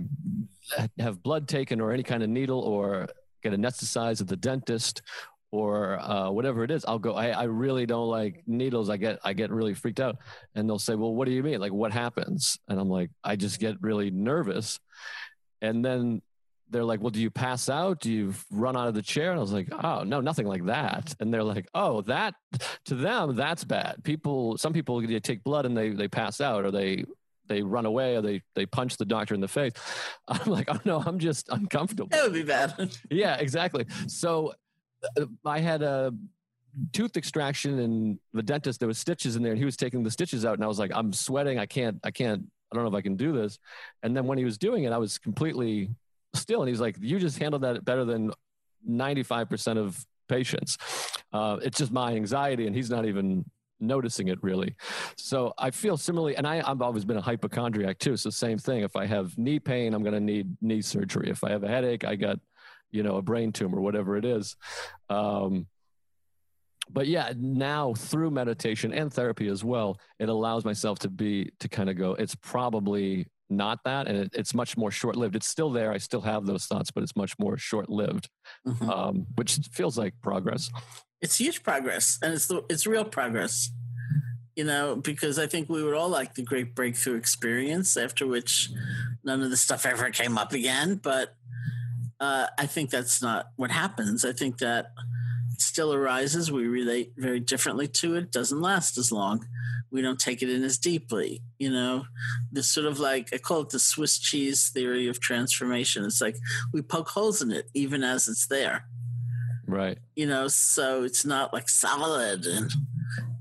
[0.99, 3.07] have blood taken or any kind of needle or
[3.43, 5.01] get anesthetized at the dentist
[5.51, 8.89] or uh, whatever it is i'll go I, I really don't like needles.
[8.89, 10.17] I get i get really freaked out.
[10.55, 11.59] And they'll say well what do you mean?
[11.59, 12.59] Like what happens?
[12.67, 14.79] And i'm like i just get really nervous.
[15.61, 16.21] And then
[16.69, 19.39] they're like well do you pass out do you run out of the chair and
[19.39, 22.33] i was like oh no nothing like that and they're like oh that
[22.85, 26.65] to them that's bad people some people they take blood and they they pass out
[26.65, 27.05] or they
[27.47, 29.73] they run away or they they punch the doctor in the face.
[30.27, 32.09] I'm like, oh no, I'm just uncomfortable.
[32.09, 32.97] That would be bad.
[33.09, 33.85] yeah, exactly.
[34.07, 34.53] So
[35.17, 36.13] uh, I had a
[36.91, 40.11] tooth extraction and the dentist there was stitches in there and he was taking the
[40.11, 42.89] stitches out and I was like I'm sweating I can't I can't I don't know
[42.89, 43.59] if I can do this
[44.03, 45.91] and then when he was doing it I was completely
[46.35, 48.31] still and he's like you just handled that better than
[48.87, 50.77] 95% of patients.
[51.33, 53.45] Uh, it's just my anxiety and he's not even
[53.79, 54.75] noticing it really.
[55.17, 58.17] So I feel similarly and I, I've always been a hypochondriac too.
[58.17, 58.83] So same thing.
[58.83, 61.29] If I have knee pain I'm going to need knee surgery.
[61.29, 62.39] If I have a headache I got
[62.91, 64.55] you know a brain tumor whatever it is.
[65.09, 65.67] Um,
[66.89, 71.67] but yeah now through meditation and therapy as well it allows myself to be to
[71.67, 75.69] kind of go it's probably not that and it, it's much more short-lived it's still
[75.69, 78.29] there i still have those thoughts but it's much more short-lived
[78.67, 78.89] mm-hmm.
[78.89, 80.69] um, which feels like progress
[81.21, 83.71] it's huge progress and it's the, it's real progress
[84.55, 88.69] you know because i think we would all like the great breakthrough experience after which
[89.23, 91.35] none of the stuff ever came up again but
[92.19, 94.23] uh, I think that's not what happens.
[94.23, 94.91] I think that
[95.57, 96.51] still arises.
[96.51, 98.31] We relate very differently to it.
[98.31, 99.45] Doesn't last as long.
[99.95, 101.41] We don't take it in as deeply.
[101.57, 102.05] You know,
[102.51, 106.05] this sort of like I call it the Swiss cheese theory of transformation.
[106.05, 106.37] It's like
[106.73, 108.85] we poke holes in it even as it's there.
[109.65, 109.97] Right.
[110.15, 112.71] You know, so it's not like solid and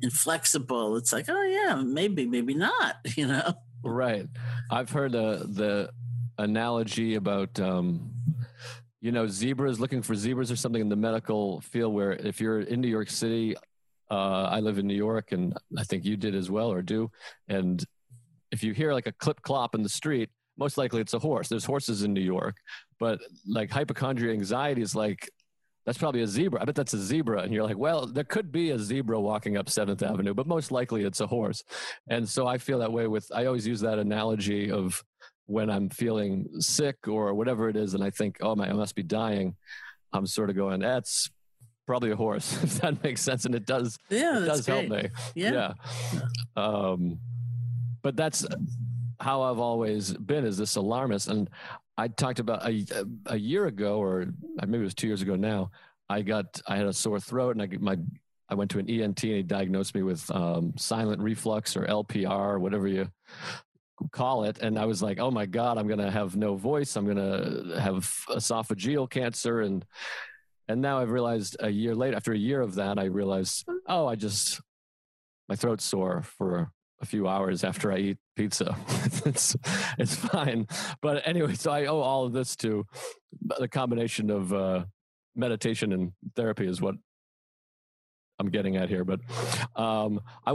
[0.01, 0.97] inflexible.
[0.97, 2.97] It's like, oh yeah, maybe, maybe not.
[3.17, 3.55] You know.
[3.83, 4.27] Right.
[4.71, 5.91] I've heard uh, the
[6.39, 8.15] analogy about um,
[9.05, 12.61] you know zebras looking for zebras or something in the medical field where if you're
[12.61, 13.55] in new york city
[14.11, 17.11] uh, i live in new york and i think you did as well or do.
[17.49, 17.85] And
[18.51, 21.49] if you hear like a clip clop in the street most likely it's a horse.
[21.49, 22.57] There's horses in new york
[22.99, 25.31] but like hypochondria anxiety is like
[25.87, 26.63] that's probably a zebra.
[26.63, 27.43] I bet that's a zebra.
[27.43, 30.71] And you're like well there could be a zebra walking up seventh avenue but most
[30.71, 31.65] likely it's a horse.
[32.09, 35.03] And so i feel that way with i always use that analogy of
[35.47, 38.95] when I'm feeling sick or whatever it is, and I think, oh my, I must
[38.95, 39.57] be dying,
[40.13, 41.31] I'm sort of going, that's
[41.87, 43.45] probably a horse, if that makes sense.
[43.45, 44.91] And it does, yeah, it does great.
[44.91, 45.11] help me.
[45.35, 45.73] Yeah.
[46.15, 46.23] yeah.
[46.57, 47.19] Um,
[48.03, 48.47] but that's
[49.21, 51.29] how I've always been is this alarmist.
[51.29, 51.49] And
[51.97, 52.85] I talked about a,
[53.27, 54.27] a year ago, or
[54.67, 55.71] maybe it was two years ago now,
[56.09, 57.97] I got, I had a sore throat and I my,
[58.51, 62.61] I went to an ENT and he diagnosed me with um, silent reflux or LPR,
[62.61, 63.09] whatever you
[64.13, 64.59] call it.
[64.59, 66.97] And I was like, oh my God, I'm going to have no voice.
[66.97, 69.63] I'm going to have esophageal cancer.
[69.63, 69.85] And,
[70.69, 74.07] and now I've realized a year later, after a year of that, I realized, oh,
[74.07, 74.61] I just,
[75.49, 78.77] my throat's sore for a few hours after I eat pizza.
[79.27, 79.57] it's,
[79.99, 80.67] it's fine.
[81.03, 82.87] But anyway, so I owe all of this to
[83.59, 84.85] the combination of uh,
[85.37, 86.95] meditation and therapy is what
[88.39, 89.05] I'm getting at here.
[89.05, 89.21] But
[89.77, 90.55] um, I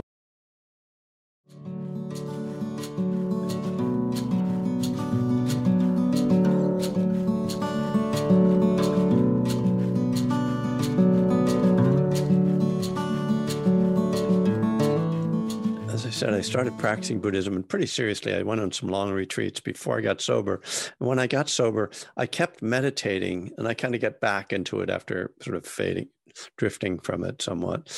[16.20, 18.34] said, I started practicing Buddhism and pretty seriously.
[18.34, 20.60] I went on some long retreats before I got sober.
[21.00, 24.82] And when I got sober, I kept meditating and I kind of get back into
[24.82, 26.08] it after sort of fading,
[26.58, 27.88] drifting from it somewhat.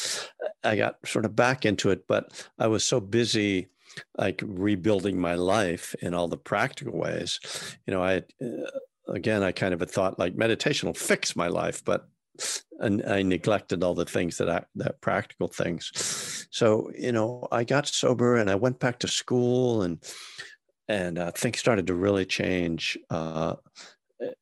[0.62, 3.70] I got sort of back into it, but I was so busy
[4.16, 7.40] like rebuilding my life in all the practical ways.
[7.88, 8.70] You know, I, uh,
[9.08, 12.08] again, I kind of had thought like meditation will fix my life, but
[12.80, 16.46] and I neglected all the things that I, that practical things.
[16.50, 20.02] So you know, I got sober and I went back to school and
[20.88, 23.54] and uh, things started to really change uh,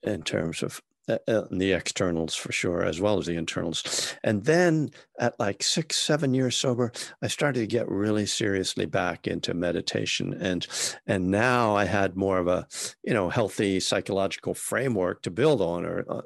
[0.03, 4.15] in terms of uh, uh the externals for sure, as well as the internals.
[4.25, 9.27] And then at like six, seven years sober, I started to get really seriously back
[9.27, 10.35] into meditation.
[10.41, 10.67] And
[11.07, 12.67] and now I had more of a
[13.05, 16.23] you know healthy psychological framework to build on, or uh,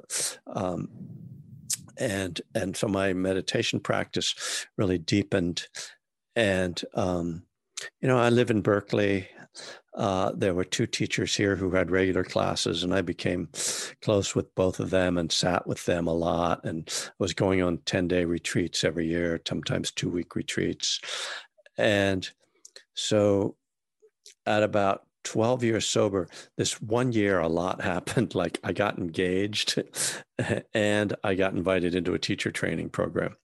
[0.47, 0.89] um,
[1.97, 5.67] and and so my meditation practice really deepened.
[6.35, 7.43] And um,
[8.01, 9.27] you know i live in berkeley.
[9.93, 13.47] Uh, there were two teachers here who had regular classes and i became
[14.01, 17.77] close with both of them and sat with them a lot and was going on
[17.85, 20.99] 10 day retreats every year sometimes two week retreats.
[21.77, 22.29] And
[22.93, 23.55] so
[24.45, 28.33] at about 12 years sober, this one year a lot happened.
[28.33, 29.81] Like I got engaged
[30.73, 33.35] and I got invited into a teacher training program.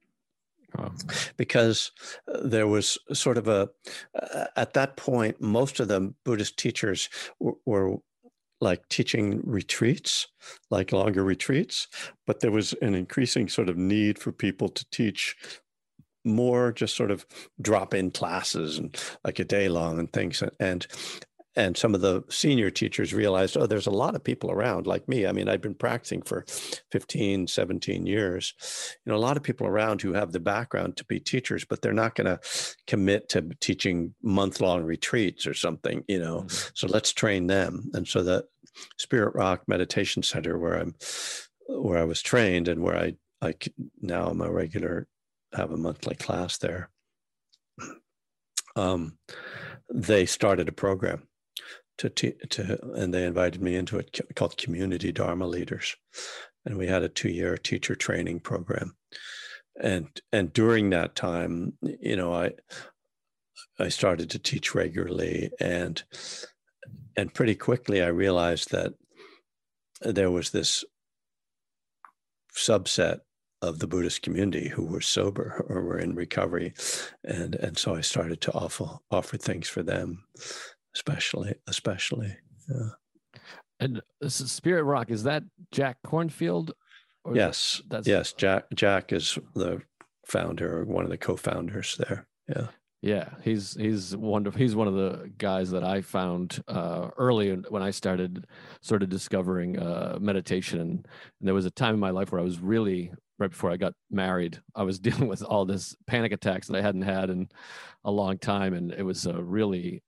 [1.36, 1.92] Because
[2.34, 3.70] uh, there was sort of a,
[4.18, 7.10] uh, at that point, most of the Buddhist teachers
[7.42, 7.98] were, were
[8.62, 10.28] like teaching retreats,
[10.70, 11.90] like longer retreats,
[12.26, 15.36] but there was an increasing sort of need for people to teach
[16.24, 17.26] more just sort of
[17.62, 20.88] drop in classes and like a day long and things and
[21.56, 25.08] and some of the senior teachers realized oh there's a lot of people around like
[25.08, 25.26] me.
[25.26, 26.46] I mean i've been practicing for
[26.92, 28.54] 15 17 years.
[29.06, 31.82] You know a lot of people around who have the background to be teachers but
[31.82, 32.40] they're not going to
[32.88, 36.42] commit to teaching month long retreats or something you know?
[36.42, 36.70] Mm-hmm.
[36.74, 37.90] so let's train them.
[37.94, 38.46] And so the
[38.98, 40.96] spirit rock meditation center where i'm
[41.68, 43.54] where i was trained and where i i
[44.02, 45.08] now i'm a regular
[45.54, 46.90] have a monthly class there
[48.78, 49.18] um,
[49.94, 51.28] they started a program
[52.10, 55.96] to, to and they invited me into it called Community Dharma Leaders,
[56.66, 58.96] and we had a two-year teacher training program,
[59.82, 62.52] and and during that time, you know, I
[63.80, 66.04] I started to teach regularly, and
[67.16, 68.94] and pretty quickly I realized that
[70.02, 70.84] there was this
[72.56, 73.20] subset
[73.62, 76.74] of the Buddhist community who were sober or were in recovery,
[77.24, 80.24] and and so I started to offer offer things for them,
[80.96, 82.36] especially especially
[82.70, 82.90] yeah.
[83.80, 86.72] and this is spirit rock is that jack kornfield
[87.34, 89.82] yes that's yes jack jack is the
[90.26, 92.68] founder or one of the co-founders there yeah.
[93.04, 97.82] Yeah he's he's wonderful he's one of the guys that i found uh, early when
[97.82, 98.46] i started
[98.82, 100.80] sort of discovering uh, meditation.
[100.80, 103.72] And, and there was a time in my life where i was really right before
[103.72, 107.32] i got married i was dealing with all this panic attacks that i hadn't had
[107.32, 107.50] in
[108.04, 108.74] a long time.
[108.74, 110.04] And it was a really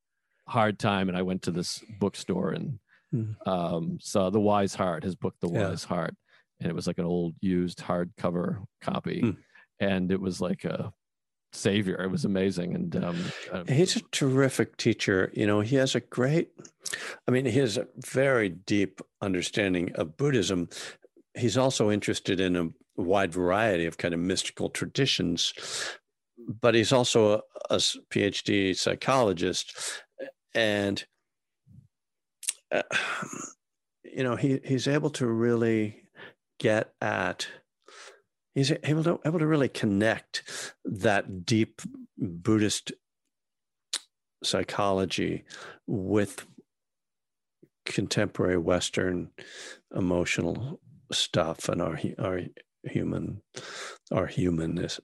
[0.53, 2.77] hard time and I went to this bookstore and
[3.11, 3.35] mm.
[3.47, 5.69] um, saw The Wise Heart, his book, The yeah.
[5.69, 6.15] Wise Heart.
[6.59, 9.23] And it was like an old used hardcover copy.
[9.23, 9.37] Mm.
[9.79, 10.93] And it was like a
[11.53, 11.99] savior.
[12.03, 12.75] It was amazing.
[12.75, 13.25] And um,
[13.67, 15.31] he's a terrific teacher.
[15.33, 16.51] You know, he has a great,
[17.27, 20.69] I mean, he has a very deep understanding of Buddhism.
[21.35, 25.51] He's also interested in a wide variety of kind of mystical traditions
[26.47, 30.02] but he's also a, a PhD psychologist
[30.55, 31.05] and
[32.71, 32.83] uh,
[34.03, 36.03] you know he he's able to really
[36.59, 37.47] get at
[38.55, 41.81] he's able to able to really connect that deep
[42.17, 42.91] buddhist
[44.43, 45.43] psychology
[45.87, 46.45] with
[47.85, 49.29] contemporary western
[49.95, 50.79] emotional
[51.11, 52.41] stuff and our our
[52.83, 53.41] human
[54.11, 54.99] our humanness.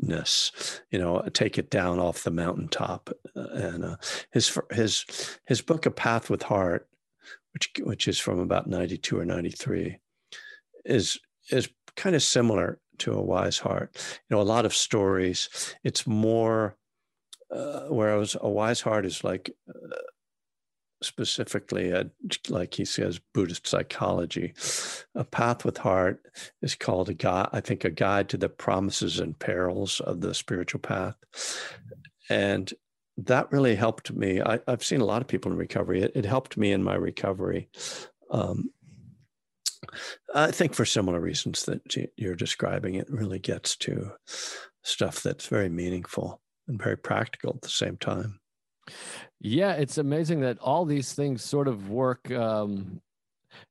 [0.91, 3.09] You know, take it down off the mountaintop.
[3.35, 3.95] Uh, and uh,
[4.31, 5.05] his his
[5.45, 6.87] his book, A Path with Heart,
[7.53, 9.99] which which is from about ninety two or ninety three,
[10.85, 11.19] is
[11.51, 13.95] is kind of similar to a wise heart.
[14.29, 15.49] You know, a lot of stories.
[15.83, 16.77] It's more
[17.51, 19.95] uh, whereas a wise heart is like uh,
[21.01, 22.09] specifically a,
[22.49, 24.53] like he says buddhist psychology.
[25.15, 26.21] A path with heart
[26.61, 30.33] is called a guide i think a guide to the promises and perils of the
[30.33, 31.15] spiritual path.
[32.29, 32.71] And
[33.25, 34.41] that really helped me.
[34.41, 36.01] I, have seen a lot of people in recovery.
[36.01, 37.69] It, it helped me in my recovery.
[38.31, 38.69] Um,
[40.33, 41.81] I think for similar reasons that
[42.15, 44.11] you're describing, it really gets to
[44.83, 48.39] stuff that's very meaningful and very practical at the same time.
[49.39, 53.01] Yeah, it's amazing that all these things sort of work um,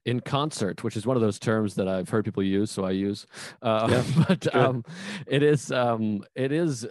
[0.05, 2.91] in concert, which is one of those terms that I've heard people use, so I
[2.93, 3.27] use.
[3.63, 4.85] Uh, yeah, but um,
[5.27, 6.87] it is um, it is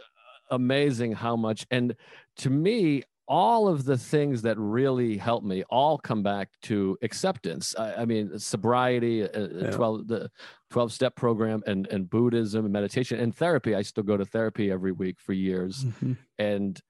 [0.49, 1.95] amazing how much, and
[2.37, 7.75] to me, all of the things that really help me all come back to acceptance.
[7.77, 9.71] I, I mean, sobriety, uh, uh yeah.
[9.71, 10.31] 12, the
[10.71, 13.75] 12 step program and, and Buddhism and meditation and therapy.
[13.75, 15.83] I still go to therapy every week for years.
[15.83, 16.13] Mm-hmm.
[16.39, 16.81] And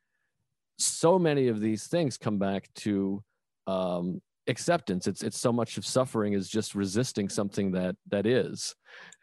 [0.77, 3.23] so many of these things come back to
[3.65, 5.07] um, acceptance.
[5.07, 8.75] It's, it's so much of suffering is just resisting something that, that is.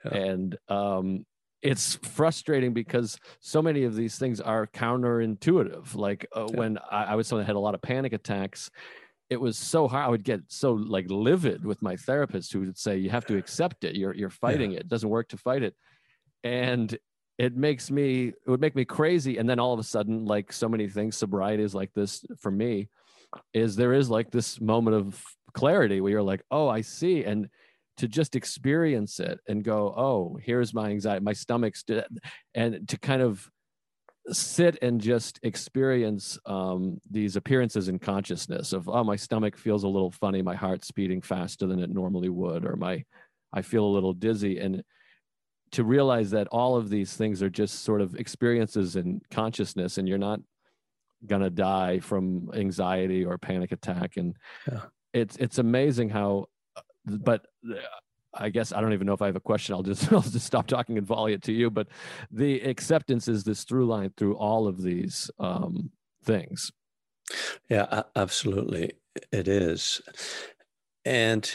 [0.05, 0.15] Yeah.
[0.17, 1.25] And um,
[1.63, 5.95] it's frustrating because so many of these things are counterintuitive.
[5.95, 6.57] Like uh, yeah.
[6.57, 8.71] when I, I was someone that had a lot of panic attacks,
[9.31, 10.05] it was so hard.
[10.05, 13.39] I would get so like livid with my therapist who would say, "You have to
[13.39, 13.97] accept it.
[13.97, 14.79] You're you're fighting yeah.
[14.79, 14.81] it.
[14.83, 15.75] It doesn't work to fight it,"
[16.45, 16.97] and
[17.39, 19.39] it makes me it would make me crazy.
[19.39, 22.51] And then all of a sudden, like so many things, sobriety is like this for
[22.51, 22.89] me.
[23.53, 25.23] Is there is like this moment of
[25.53, 27.49] clarity where you're like, "Oh, I see," and
[27.97, 31.85] to just experience it and go, oh, here's my anxiety, my stomach's,
[32.55, 33.49] and to kind of
[34.29, 39.89] sit and just experience um, these appearances in consciousness of, oh, my stomach feels a
[39.89, 43.05] little funny, my heart's beating faster than it normally would, or my,
[43.53, 44.59] I feel a little dizzy.
[44.59, 44.83] And
[45.75, 50.09] to realize that all of these things are just sort of experiences in consciousness and
[50.09, 50.41] you're not
[51.27, 54.37] gonna die from anxiety or panic attack and
[54.71, 54.81] yeah.
[55.13, 56.47] it's it's amazing how
[57.07, 57.75] but uh,
[58.37, 59.75] I guess I don't even know if I have a question.
[59.75, 61.71] I'll just I'll just stop talking and volley it to you.
[61.71, 61.89] But
[62.31, 65.91] the acceptance is this through line through all of these um,
[66.25, 66.73] things.
[67.71, 68.93] Yeah, absolutely,
[69.33, 70.03] it is,
[71.05, 71.51] and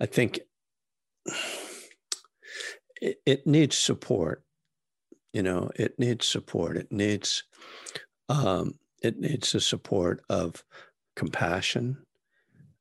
[0.00, 0.40] I think
[3.02, 4.44] it, it needs support.
[5.32, 6.76] You know, it needs support.
[6.76, 7.42] It needs
[8.28, 10.62] um, it needs the support of
[11.16, 11.98] compassion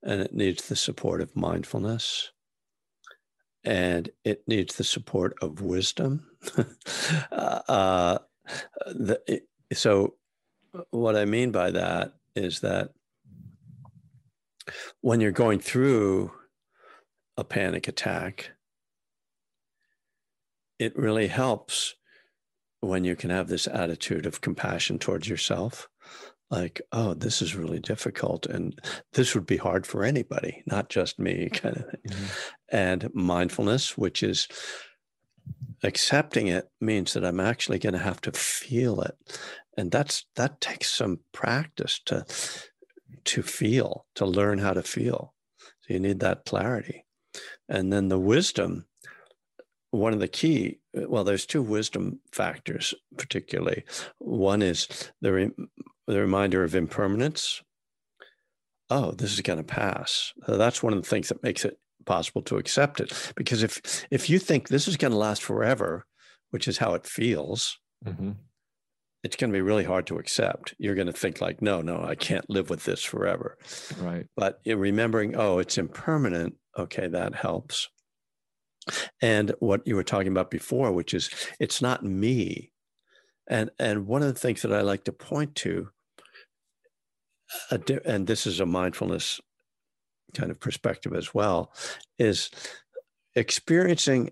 [0.03, 2.31] and it needs the support of mindfulness
[3.63, 6.27] and it needs the support of wisdom.
[7.31, 8.17] Uh, uh,
[8.87, 9.41] the,
[9.73, 10.15] so,
[10.89, 12.89] what I mean by that is that
[15.01, 16.31] when you're going through
[17.37, 18.51] a panic attack,
[20.81, 21.95] it really helps
[22.79, 25.87] when you can have this attitude of compassion towards yourself
[26.49, 28.45] like, oh, this is really difficult.
[28.45, 28.77] And
[29.13, 32.01] this would be hard for anybody, not just me, kind of thing.
[32.09, 32.25] Mm-hmm.
[32.69, 34.47] And mindfulness, which is
[35.83, 39.15] accepting it, means that I'm actually going to have to feel it.
[39.77, 42.25] And that's that takes some practice to
[43.23, 45.33] to feel, to learn how to feel.
[45.59, 47.05] So you need that clarity.
[47.69, 48.87] And then the wisdom,
[49.91, 53.83] one of the key well there's two wisdom factors particularly
[54.19, 54.87] one is
[55.21, 55.51] the
[56.11, 57.61] the reminder of impermanence.
[58.89, 60.33] Oh, this is going to pass.
[60.45, 63.33] So that's one of the things that makes it possible to accept it.
[63.35, 66.05] Because if if you think this is going to last forever,
[66.49, 68.31] which is how it feels, mm-hmm.
[69.23, 70.75] it's going to be really hard to accept.
[70.77, 73.57] You're going to think like, no, no, I can't live with this forever.
[73.97, 74.27] Right.
[74.35, 76.55] But remembering, oh, it's impermanent.
[76.77, 77.87] Okay, that helps.
[79.21, 81.29] And what you were talking about before, which is
[81.59, 82.71] it's not me.
[83.47, 85.89] And and one of the things that I like to point to
[88.05, 89.39] and this is a mindfulness
[90.33, 91.73] kind of perspective as well,
[92.17, 92.49] is
[93.35, 94.31] experiencing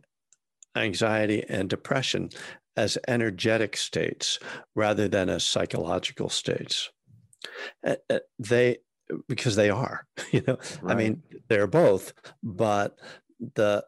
[0.76, 2.30] anxiety and depression
[2.78, 4.40] as energetic states
[4.76, 6.90] rather than as psychological states.
[8.40, 8.78] They,
[9.28, 10.94] because they are, you know, right.
[10.94, 12.98] I mean, they're both, but
[13.56, 13.84] the,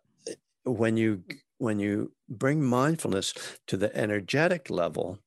[0.64, 1.24] when you,
[1.58, 3.34] when you bring mindfulness
[3.68, 5.20] to the energetic level,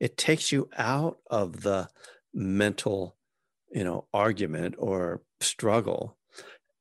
[0.00, 1.88] it takes you out of the
[2.34, 3.16] mental,
[3.70, 6.16] you know, argument or struggle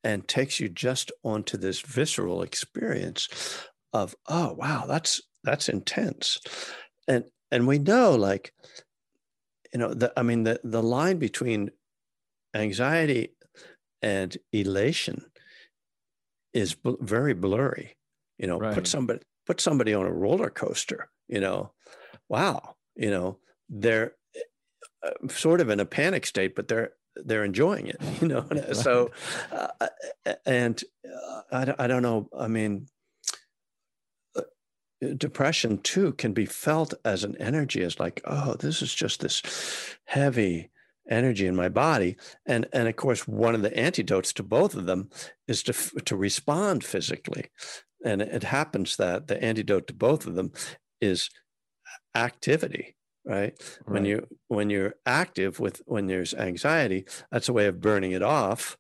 [0.04, 6.40] and takes you just onto this visceral experience of, oh, wow, that's that's intense.
[7.08, 8.54] And and we know like
[9.74, 11.70] you know the i mean the the line between
[12.56, 13.36] anxiety
[14.02, 15.24] and elation
[16.54, 17.96] is bl- very blurry
[18.38, 18.74] you know Right.
[18.74, 21.72] put somebody put somebody on a roller coaster you know.
[22.30, 23.40] Wow you know
[23.70, 24.14] they're
[25.04, 28.46] uh, sort of in a panic state but they're they're enjoying it you know?
[28.74, 29.12] So
[29.52, 29.88] uh,
[30.46, 32.88] and uh, I, don't- I don't know i mean
[34.36, 34.42] uh,
[35.18, 39.42] depression too can be felt as an energy as like oh this is just this
[40.06, 40.70] heavy
[41.10, 42.18] energy in my body.
[42.46, 45.10] And and of course one of the antidotes to both of them
[45.48, 45.74] is to
[46.06, 47.50] to respond physically.
[48.04, 50.52] And it happens that the antidote to both of them
[51.02, 51.30] is
[52.16, 52.96] activity
[53.26, 53.54] right?
[53.88, 54.10] When Right.
[54.10, 58.78] you when you're active with when there's anxiety that's a way of burning it off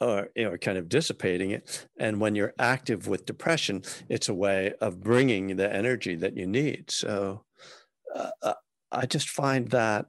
[0.00, 1.88] or you know kind of dissipating it.
[1.98, 6.46] And when you're active with depression it's a way of bringing the energy that you
[6.46, 6.90] need.
[6.90, 7.44] So
[8.14, 8.54] uh, uh,
[8.92, 10.06] i just find that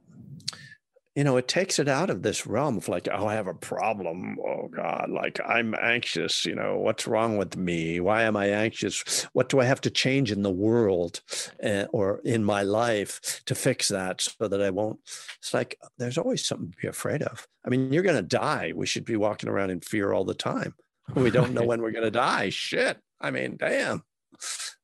[1.16, 3.54] you know it takes it out of this realm of like oh i have a
[3.54, 4.36] problem.
[4.46, 8.00] Oh god like i'm anxious you know what's wrong with me?
[8.00, 9.26] Why am i anxious?
[9.32, 11.20] What do i have to change in the world
[11.64, 15.00] uh, or in my life to fix that so that i won't
[15.38, 17.46] it's like there's always something to be afraid of.
[17.64, 18.72] I mean you're going to die.
[18.74, 20.74] We should be walking around in fear all the time.
[21.14, 22.50] We don't know when we're going to die.
[22.50, 22.98] Shit.
[23.20, 24.04] I mean damn.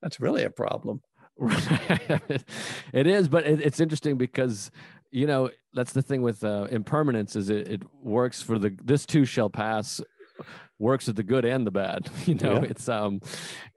[0.02, 1.02] That's really a problem.
[2.92, 4.70] It is, but it, it's interesting because
[5.10, 9.06] you know that's the thing with uh, impermanence is it, it works for the this
[9.06, 10.00] too shall pass
[10.78, 12.54] works with the good and the bad you know?
[12.54, 12.70] Yeah.
[12.70, 13.20] it's um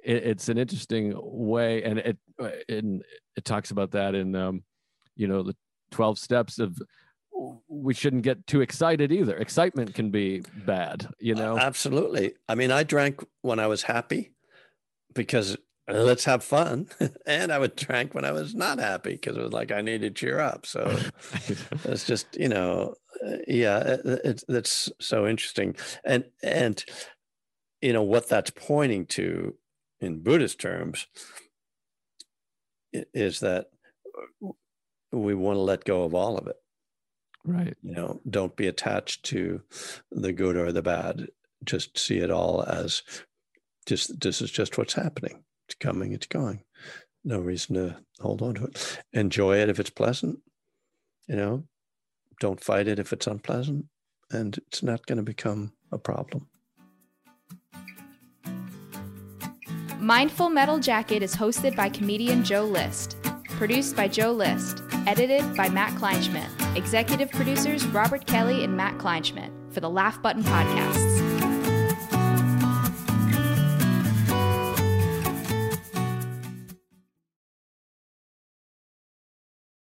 [0.03, 3.01] it, it's an interesting way and it uh, in
[3.35, 4.63] it talks about that in um
[5.15, 5.55] you know the
[5.91, 6.77] 12 steps of
[7.69, 9.37] we shouldn't get too excited either.
[9.37, 11.57] Excitement can be bad you know?
[11.57, 12.33] absolutely.
[12.47, 14.33] I mean i drank when i was happy
[15.13, 15.57] because
[15.89, 16.87] let's have fun.
[17.25, 20.01] And i would drink when i was not happy because it was like i need
[20.01, 20.65] to cheer up.
[20.65, 20.97] So
[21.83, 25.75] it's just you know uh, yeah it, it, it's so interesting.
[26.03, 26.83] And and
[27.81, 29.55] you know what that's pointing to
[30.01, 31.07] in buddhist terms
[32.93, 33.67] is that
[34.43, 34.49] uh,
[35.11, 36.55] we want to let go of all of it.
[37.45, 37.75] Right.
[37.83, 39.61] You know don't be attached to
[40.11, 41.27] the good or the bad.
[41.63, 43.03] Just see it all as
[43.85, 46.63] just this is just what's happening it's coming it's going
[47.23, 50.39] no reason to hold on to it enjoy it if it's pleasant
[51.27, 51.63] you know
[52.39, 53.85] don't fight it if it's unpleasant
[54.31, 56.47] and it's not going to become a problem
[59.99, 63.17] Mindful Metal Jacket is hosted by comedian Joe List.
[63.43, 64.81] Produced by Joe List.
[65.05, 66.77] Edited by Matt Kleinschmidt.
[66.77, 71.08] Executive producers Robert Kelly and Matt Kleinschmidt for the Laugh Button Podcasts.